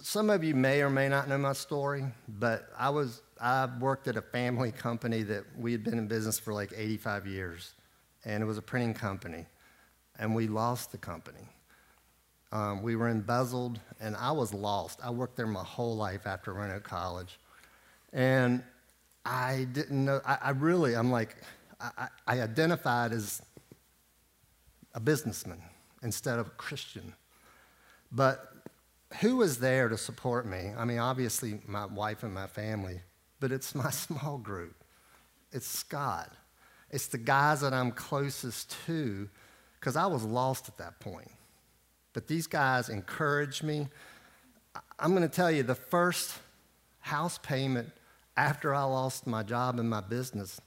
some 0.00 0.30
of 0.30 0.44
you 0.44 0.54
may 0.54 0.82
or 0.82 0.90
may 0.90 1.08
not 1.08 1.28
know 1.28 1.38
my 1.38 1.52
story, 1.52 2.04
but 2.28 2.68
I 2.78 2.90
was 2.90 3.22
I 3.40 3.68
worked 3.80 4.06
at 4.08 4.16
a 4.16 4.22
family 4.22 4.70
company 4.70 5.22
that 5.24 5.44
we 5.58 5.72
had 5.72 5.82
been 5.82 5.98
in 5.98 6.06
business 6.06 6.38
for 6.38 6.52
like 6.52 6.72
85 6.76 7.26
years, 7.26 7.72
and 8.24 8.42
it 8.42 8.46
was 8.46 8.58
a 8.58 8.62
printing 8.62 8.94
company, 8.94 9.46
and 10.18 10.34
we 10.34 10.46
lost 10.46 10.92
the 10.92 10.98
company. 10.98 11.48
Um, 12.54 12.82
we 12.82 12.96
were 12.96 13.08
embezzled, 13.08 13.78
and 14.00 14.16
I 14.16 14.32
was 14.32 14.54
lost. 14.54 15.00
I 15.04 15.10
worked 15.10 15.36
there 15.36 15.46
my 15.46 15.62
whole 15.62 15.96
life 15.96 16.26
after 16.26 16.54
Roanoke 16.54 16.84
College 16.84 17.38
and 18.14 18.62
I 19.26 19.66
didn't 19.72 20.04
know, 20.04 20.20
I, 20.24 20.38
I 20.40 20.50
really, 20.50 20.94
I'm 20.94 21.10
like, 21.10 21.36
I, 21.80 22.08
I 22.26 22.40
identified 22.40 23.12
as 23.12 23.42
a 24.94 25.00
businessman 25.00 25.60
instead 26.02 26.38
of 26.38 26.46
a 26.46 26.50
Christian. 26.50 27.12
But 28.12 28.52
who 29.20 29.36
was 29.36 29.58
there 29.58 29.88
to 29.88 29.98
support 29.98 30.46
me? 30.46 30.70
I 30.78 30.84
mean, 30.84 30.98
obviously, 30.98 31.60
my 31.66 31.86
wife 31.86 32.22
and 32.22 32.32
my 32.32 32.46
family, 32.46 33.00
but 33.40 33.50
it's 33.50 33.74
my 33.74 33.90
small 34.06 34.38
group. 34.38 34.76
It's 35.50 35.66
Scott. 35.66 36.32
It's 36.90 37.08
the 37.08 37.18
guys 37.18 37.62
that 37.62 37.74
I'm 37.74 37.90
closest 37.90 38.76
to 38.86 39.28
because 39.80 39.96
I 39.96 40.06
was 40.06 40.22
lost 40.22 40.68
at 40.68 40.78
that 40.78 41.00
point. 41.00 41.30
But 42.14 42.28
these 42.28 42.46
guys 42.46 42.88
encouraged 42.88 43.62
me. 43.62 43.88
I'm 44.98 45.10
going 45.10 45.28
to 45.28 45.34
tell 45.34 45.50
you 45.50 45.62
the 45.62 45.74
first 45.74 46.38
house 47.00 47.36
payment 47.38 47.90
after 48.36 48.74
I 48.74 48.84
lost 48.84 49.26
my 49.26 49.42
job 49.42 49.78
and 49.78 49.90
my 49.90 50.00
business, 50.00 50.60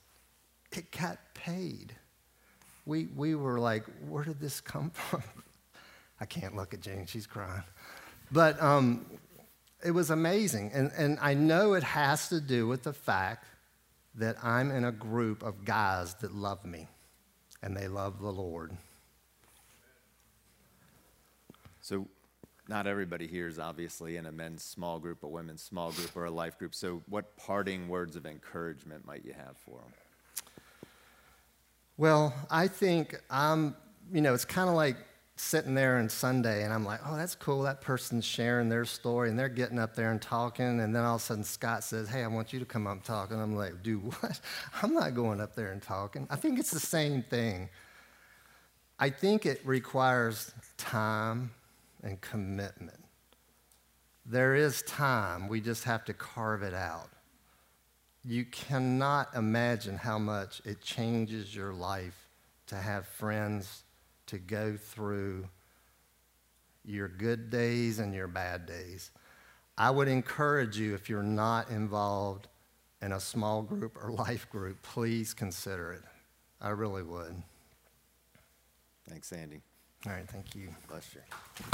it 0.72 0.92
got 0.92 1.18
paid. 1.34 1.96
We, 2.86 3.08
we 3.16 3.34
were 3.34 3.60
like, 3.60 3.84
where 4.08 4.24
did 4.24 4.40
this 4.40 4.62
come 4.62 4.90
from? 4.94 5.24
I 6.20 6.26
can't 6.26 6.56
look 6.56 6.74
at 6.74 6.82
Jane, 6.82 7.06
she's 7.06 7.26
crying. 7.28 7.64
But 8.32 8.62
um, 8.62 9.06
it 9.84 9.92
was 9.92 10.10
amazing. 10.10 10.72
And, 10.74 10.92
and 10.98 11.18
I 11.22 11.34
know 11.34 11.74
it 11.74 11.84
has 11.84 12.30
to 12.30 12.42
do 12.42 12.68
with 12.68 12.84
the 12.84 12.94
fact 12.94 13.46
that 14.16 14.36
I'm 14.44 14.72
in 14.72 14.84
a 14.84 14.92
group 14.92 15.44
of 15.44 15.64
guys 15.64 16.16
that 16.16 16.34
love 16.34 16.66
me 16.66 16.88
and 17.62 17.78
they 17.78 17.88
love 17.88 18.20
the 18.20 18.32
Lord. 18.32 18.76
So, 21.88 22.06
not 22.68 22.86
everybody 22.86 23.28
here 23.28 23.48
is 23.48 23.60
obviously 23.60 24.18
in 24.18 24.26
a 24.26 24.32
men's 24.34 24.62
small 24.62 25.00
group, 25.00 25.24
a 25.24 25.28
women's 25.30 25.62
small 25.62 25.94
group, 25.94 26.18
or 26.18 26.26
a 26.26 26.32
life 26.32 26.60
group. 26.60 26.76
So, 26.76 27.02
what 27.08 27.38
parting 27.38 27.88
words 27.88 28.18
of 28.18 28.26
encouragement 28.26 29.08
might 29.08 29.24
you 29.24 29.32
have 29.32 29.56
for 29.56 29.80
them? 29.80 29.94
Well, 31.96 32.34
I 32.52 32.68
think 32.68 33.16
I'm, 33.30 33.74
you 34.12 34.20
know, 34.20 34.34
it's 34.34 34.44
kind 34.44 34.68
of 34.68 34.76
like 34.76 34.98
sitting 35.38 35.76
there 35.76 35.98
on 35.98 36.10
Sunday 36.10 36.66
and 36.66 36.74
I'm 36.74 36.84
like, 36.84 37.00
oh, 37.06 37.16
that's 37.16 37.36
cool. 37.36 37.62
That 37.62 37.80
person's 37.80 38.26
sharing 38.26 38.68
their 38.68 38.84
story 38.84 39.30
and 39.30 39.40
they're 39.40 39.48
getting 39.48 39.80
up 39.80 39.96
there 39.96 40.12
and 40.12 40.22
talking. 40.22 40.82
And 40.82 40.94
then 40.94 41.06
all 41.06 41.16
of 41.16 41.22
a 41.22 41.24
sudden 41.24 41.46
Scott 41.46 41.86
says, 41.86 42.10
hey, 42.10 42.26
I 42.26 42.28
want 42.28 42.52
you 42.52 42.60
to 42.60 42.66
come 42.66 42.86
up 42.86 42.94
and 42.96 43.04
talk. 43.06 43.32
And 43.32 43.40
I'm 43.40 43.56
like, 43.56 43.82
do 43.82 44.00
what? 44.00 44.42
I'm 44.84 44.94
not 44.94 45.16
going 45.16 45.40
up 45.40 45.56
there 45.56 45.72
and 45.72 45.82
talking. 45.82 46.28
I 46.30 46.36
think 46.36 46.60
it's 46.60 46.72
the 46.72 46.82
same 46.82 47.24
thing. 47.24 47.70
I 49.00 49.10
think 49.10 49.46
it 49.46 49.62
requires 49.66 50.54
time 50.76 51.52
and 52.04 52.20
commitment. 52.22 53.04
There 54.26 54.56
is 54.56 54.82
time, 54.84 55.48
we 55.48 55.62
just 55.62 55.86
have 55.86 56.04
to 56.06 56.14
carve 56.14 56.64
it 56.64 56.74
out. 56.74 57.10
You 58.26 58.44
cannot 58.46 59.30
imagine 59.36 59.98
how 59.98 60.20
much 60.20 60.62
it 60.66 60.82
changes 60.82 61.56
your 61.56 61.74
life 61.74 62.28
to 62.68 62.76
have 62.76 63.08
friends 63.08 63.84
to 64.26 64.38
go 64.38 64.76
through 64.76 65.48
your 66.84 67.08
good 67.08 67.50
days 67.50 68.00
and 68.00 68.14
your 68.14 68.28
bad 68.28 68.66
days. 68.66 69.12
I 69.78 69.92
would 69.92 70.08
encourage 70.08 70.78
you, 70.78 70.94
if 70.94 71.10
you're 71.10 71.24
not 71.24 71.70
involved 71.70 72.48
in 73.02 73.12
a 73.12 73.20
small 73.20 73.62
group 73.62 73.96
or 74.02 74.12
life 74.12 74.50
group, 74.50 74.82
please 74.82 75.34
consider 75.34 75.94
it. 75.94 76.02
I 76.60 76.70
really 76.70 77.04
would. 77.04 77.44
Thanks, 79.08 79.32
Andy. 79.32 79.62
All 80.06 80.12
right, 80.14 80.28
thank 80.30 80.56
you. 80.56 80.70
Bless 80.88 81.16
you. 81.16 81.22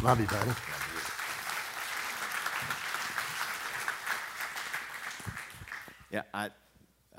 Love 0.01 0.19
you, 0.19 0.25
buddy. 0.27 0.47
Love 0.47 0.89
you. 6.11 6.17
Yeah, 6.17 6.21
I, 6.33 6.49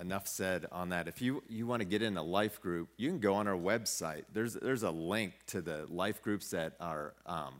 enough 0.00 0.26
said 0.26 0.66
on 0.72 0.88
that. 0.90 1.08
If 1.08 1.20
you, 1.20 1.42
you 1.48 1.66
want 1.66 1.80
to 1.80 1.84
get 1.84 2.02
in 2.02 2.16
a 2.16 2.22
life 2.22 2.60
group, 2.60 2.88
you 2.96 3.08
can 3.08 3.18
go 3.18 3.34
on 3.34 3.46
our 3.48 3.56
website. 3.56 4.24
There's, 4.32 4.54
there's 4.54 4.82
a 4.82 4.90
link 4.90 5.34
to 5.48 5.60
the 5.60 5.86
life 5.88 6.22
groups 6.22 6.50
that 6.50 6.74
are 6.80 7.14
um, 7.26 7.54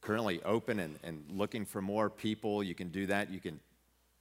currently 0.00 0.42
open 0.44 0.78
and, 0.78 0.98
and 1.02 1.24
looking 1.30 1.64
for 1.64 1.82
more 1.82 2.08
people. 2.08 2.62
You 2.62 2.74
can 2.74 2.88
do 2.90 3.06
that. 3.06 3.30
You 3.30 3.40
can 3.40 3.60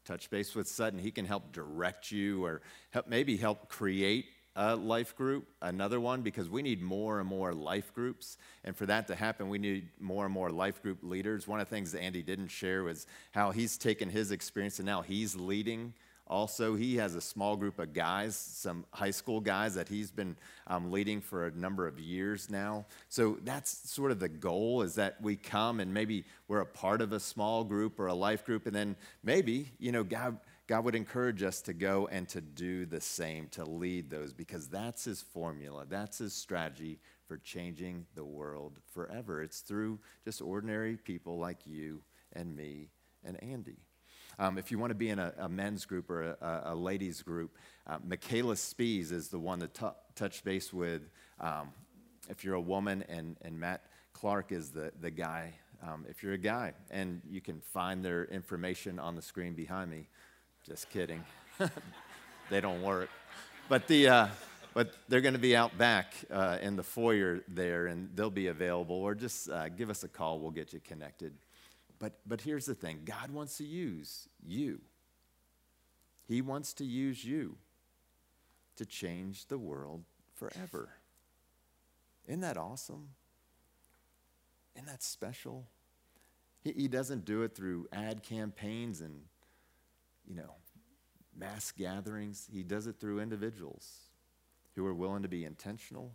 touch 0.05 0.29
base 0.29 0.55
with 0.55 0.67
Sutton. 0.67 0.99
He 0.99 1.11
can 1.11 1.25
help 1.25 1.51
direct 1.51 2.11
you 2.11 2.43
or 2.43 2.61
help, 2.91 3.07
maybe 3.07 3.37
help 3.37 3.69
create 3.69 4.25
a 4.55 4.75
life 4.75 5.15
group, 5.15 5.47
another 5.61 5.99
one, 5.99 6.21
because 6.21 6.49
we 6.49 6.61
need 6.61 6.81
more 6.81 7.19
and 7.19 7.27
more 7.27 7.53
life 7.53 7.93
groups. 7.93 8.37
And 8.63 8.75
for 8.75 8.85
that 8.85 9.07
to 9.07 9.15
happen, 9.15 9.49
we 9.49 9.57
need 9.57 9.89
more 9.99 10.25
and 10.25 10.33
more 10.33 10.49
life 10.49 10.81
group 10.81 10.99
leaders. 11.01 11.47
One 11.47 11.59
of 11.59 11.69
the 11.69 11.75
things 11.75 11.91
that 11.91 12.01
Andy 12.01 12.23
didn't 12.23 12.47
share 12.47 12.83
was 12.83 13.05
how 13.31 13.51
he's 13.51 13.77
taken 13.77 14.09
his 14.09 14.31
experience 14.31 14.79
and 14.79 14.85
now 14.85 15.01
he's 15.01 15.35
leading 15.35 15.93
also, 16.27 16.75
he 16.75 16.95
has 16.95 17.13
a 17.13 17.21
small 17.21 17.55
group 17.55 17.77
of 17.77 17.93
guys, 17.93 18.35
some 18.35 18.85
high 18.91 19.11
school 19.11 19.39
guys 19.39 19.75
that 19.75 19.87
he's 19.87 20.09
been 20.09 20.35
um, 20.65 20.91
leading 20.91 21.21
for 21.21 21.45
a 21.45 21.51
number 21.51 21.85
of 21.85 21.99
years 21.99 22.49
now. 22.49 22.87
So 23.09 23.37
that's 23.43 23.91
sort 23.91 24.09
of 24.09 24.19
the 24.19 24.29
goal 24.29 24.81
is 24.81 24.95
that 24.95 25.21
we 25.21 25.35
come 25.35 25.79
and 25.79 25.93
maybe 25.93 26.25
we're 26.47 26.61
a 26.61 26.65
part 26.65 27.01
of 27.01 27.13
a 27.13 27.19
small 27.19 27.63
group 27.63 27.99
or 27.99 28.07
a 28.07 28.13
life 28.13 28.43
group, 28.43 28.65
and 28.65 28.75
then 28.75 28.95
maybe, 29.23 29.71
you 29.77 29.91
know, 29.91 30.03
God, 30.03 30.39
God 30.67 30.83
would 30.85 30.95
encourage 30.95 31.43
us 31.43 31.61
to 31.61 31.73
go 31.73 32.07
and 32.11 32.27
to 32.29 32.41
do 32.41 32.85
the 32.85 33.01
same, 33.01 33.47
to 33.49 33.63
lead 33.63 34.09
those, 34.09 34.33
because 34.33 34.67
that's 34.67 35.05
his 35.05 35.21
formula, 35.21 35.85
that's 35.87 36.17
his 36.17 36.33
strategy 36.33 36.99
for 37.27 37.37
changing 37.37 38.05
the 38.15 38.25
world 38.25 38.79
forever. 38.91 39.43
It's 39.43 39.59
through 39.59 39.99
just 40.23 40.41
ordinary 40.41 40.97
people 40.97 41.37
like 41.37 41.59
you 41.65 42.01
and 42.33 42.55
me 42.55 42.89
and 43.23 43.41
Andy. 43.43 43.77
Um, 44.37 44.57
if 44.57 44.71
you 44.71 44.79
want 44.79 44.91
to 44.91 44.95
be 44.95 45.09
in 45.09 45.19
a, 45.19 45.33
a 45.37 45.47
men's 45.47 45.85
group 45.85 46.09
or 46.09 46.35
a, 46.41 46.61
a 46.65 46.75
ladies 46.75 47.21
group, 47.21 47.57
uh, 47.87 47.97
Michaela 48.03 48.55
Spees 48.55 49.11
is 49.11 49.29
the 49.29 49.39
one 49.39 49.59
that 49.59 49.73
t- 49.73 49.85
touched 50.15 50.43
base 50.43 50.73
with. 50.73 51.09
Um, 51.39 51.69
if 52.29 52.43
you're 52.43 52.55
a 52.55 52.61
woman, 52.61 53.03
and, 53.07 53.37
and 53.43 53.57
Matt 53.59 53.83
Clark 54.13 54.51
is 54.51 54.71
the, 54.71 54.91
the 54.99 55.11
guy. 55.11 55.53
Um, 55.87 56.05
if 56.09 56.23
you're 56.23 56.33
a 56.33 56.37
guy, 56.37 56.73
and 56.89 57.21
you 57.29 57.41
can 57.41 57.61
find 57.61 58.03
their 58.03 58.25
information 58.25 58.97
on 58.97 59.15
the 59.15 59.21
screen 59.21 59.53
behind 59.53 59.91
me. 59.91 60.07
Just 60.67 60.89
kidding. 60.89 61.23
they 62.49 62.61
don't 62.61 62.81
work. 62.81 63.09
But 63.69 63.87
the. 63.87 64.07
Uh, 64.07 64.27
but 64.73 64.93
they're 65.07 65.21
going 65.21 65.35
to 65.35 65.39
be 65.39 65.55
out 65.55 65.77
back 65.77 66.13
uh, 66.29 66.57
in 66.61 66.75
the 66.75 66.83
foyer 66.83 67.39
there, 67.47 67.87
and 67.87 68.09
they'll 68.13 68.29
be 68.29 68.47
available. 68.47 68.97
Or 68.97 69.15
just 69.15 69.49
uh, 69.49 69.69
give 69.69 69.89
us 69.89 70.03
a 70.03 70.09
call. 70.09 70.37
We'll 70.37 70.51
get 70.51 70.73
you 70.73 70.81
connected. 70.81 71.33
But, 71.97 72.19
but 72.27 72.41
here's 72.41 72.65
the 72.65 72.75
thing 72.75 73.01
God 73.05 73.31
wants 73.31 73.57
to 73.57 73.63
use 73.63 74.27
you, 74.45 74.81
He 76.27 76.41
wants 76.41 76.73
to 76.73 76.85
use 76.85 77.23
you 77.23 77.55
to 78.75 78.85
change 78.85 79.47
the 79.47 79.57
world 79.57 80.03
forever. 80.33 80.89
Isn't 82.27 82.41
that 82.41 82.57
awesome? 82.57 83.09
Isn't 84.75 84.87
that 84.87 85.03
special? 85.03 85.67
He, 86.63 86.73
he 86.73 86.87
doesn't 86.89 87.23
do 87.23 87.43
it 87.43 87.55
through 87.55 87.87
ad 87.93 88.23
campaigns 88.23 88.99
and, 88.99 89.21
you 90.27 90.35
know, 90.35 90.55
mass 91.37 91.71
gatherings. 91.71 92.47
He 92.51 92.63
does 92.63 92.87
it 92.87 92.99
through 92.99 93.19
individuals 93.19 93.89
who 94.75 94.85
are 94.85 94.93
willing 94.93 95.23
to 95.23 95.29
be 95.29 95.45
intentional, 95.45 96.11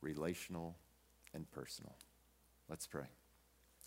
relational, 0.00 0.76
and 1.34 1.50
personal. 1.50 1.94
Let's 2.68 2.86
pray. 2.86 3.06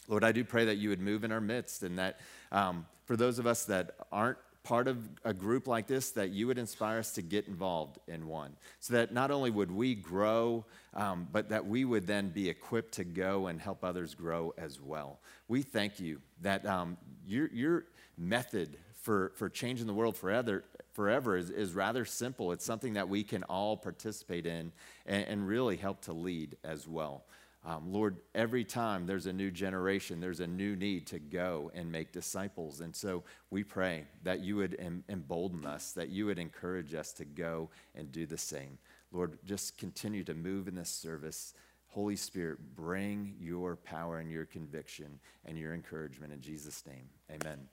Lord, 0.07 0.23
I 0.23 0.31
do 0.31 0.43
pray 0.43 0.65
that 0.65 0.77
you 0.77 0.89
would 0.89 1.01
move 1.01 1.23
in 1.23 1.31
our 1.31 1.41
midst 1.41 1.83
and 1.83 1.99
that 1.99 2.19
um, 2.51 2.85
for 3.05 3.15
those 3.15 3.39
of 3.39 3.45
us 3.45 3.65
that 3.65 3.95
aren't 4.11 4.37
part 4.63 4.87
of 4.87 4.97
a 5.25 5.33
group 5.33 5.67
like 5.67 5.87
this, 5.87 6.11
that 6.11 6.29
you 6.29 6.47
would 6.47 6.57
inspire 6.57 6.99
us 6.99 7.13
to 7.13 7.21
get 7.21 7.47
involved 7.47 7.97
in 8.07 8.27
one. 8.27 8.55
So 8.79 8.93
that 8.93 9.11
not 9.11 9.31
only 9.31 9.49
would 9.49 9.71
we 9.71 9.95
grow, 9.95 10.65
um, 10.93 11.27
but 11.31 11.49
that 11.49 11.65
we 11.65 11.83
would 11.83 12.05
then 12.05 12.29
be 12.29 12.47
equipped 12.47 12.93
to 12.95 13.03
go 13.03 13.47
and 13.47 13.59
help 13.59 13.83
others 13.83 14.13
grow 14.13 14.53
as 14.57 14.79
well. 14.79 15.19
We 15.47 15.63
thank 15.63 15.99
you 15.99 16.21
that 16.41 16.65
um, 16.65 16.97
your, 17.25 17.47
your 17.47 17.85
method 18.17 18.77
for, 19.01 19.31
for 19.35 19.49
changing 19.49 19.87
the 19.87 19.93
world 19.93 20.15
forever, 20.15 20.63
forever 20.93 21.37
is, 21.37 21.49
is 21.49 21.73
rather 21.73 22.05
simple. 22.05 22.51
It's 22.51 22.65
something 22.65 22.93
that 22.93 23.09
we 23.09 23.23
can 23.23 23.43
all 23.43 23.75
participate 23.75 24.45
in 24.45 24.71
and, 25.05 25.25
and 25.25 25.47
really 25.47 25.77
help 25.77 26.01
to 26.01 26.13
lead 26.13 26.57
as 26.63 26.87
well. 26.87 27.23
Um, 27.63 27.91
Lord, 27.91 28.17
every 28.33 28.63
time 28.63 29.05
there's 29.05 29.27
a 29.27 29.33
new 29.33 29.51
generation, 29.51 30.19
there's 30.19 30.39
a 30.39 30.47
new 30.47 30.75
need 30.75 31.05
to 31.07 31.19
go 31.19 31.71
and 31.75 31.91
make 31.91 32.11
disciples. 32.11 32.81
And 32.81 32.95
so 32.95 33.23
we 33.51 33.63
pray 33.63 34.05
that 34.23 34.39
you 34.39 34.55
would 34.55 34.75
em- 34.79 35.03
embolden 35.09 35.65
us, 35.65 35.91
that 35.91 36.09
you 36.09 36.25
would 36.25 36.39
encourage 36.39 36.95
us 36.95 37.13
to 37.13 37.25
go 37.25 37.69
and 37.93 38.11
do 38.11 38.25
the 38.25 38.37
same. 38.37 38.79
Lord, 39.11 39.37
just 39.45 39.77
continue 39.77 40.23
to 40.23 40.33
move 40.33 40.67
in 40.67 40.75
this 40.75 40.89
service. 40.89 41.53
Holy 41.87 42.15
Spirit, 42.15 42.75
bring 42.75 43.35
your 43.39 43.75
power 43.75 44.19
and 44.19 44.31
your 44.31 44.45
conviction 44.45 45.19
and 45.45 45.57
your 45.57 45.73
encouragement 45.73 46.33
in 46.33 46.41
Jesus' 46.41 46.83
name. 46.87 47.09
Amen. 47.29 47.71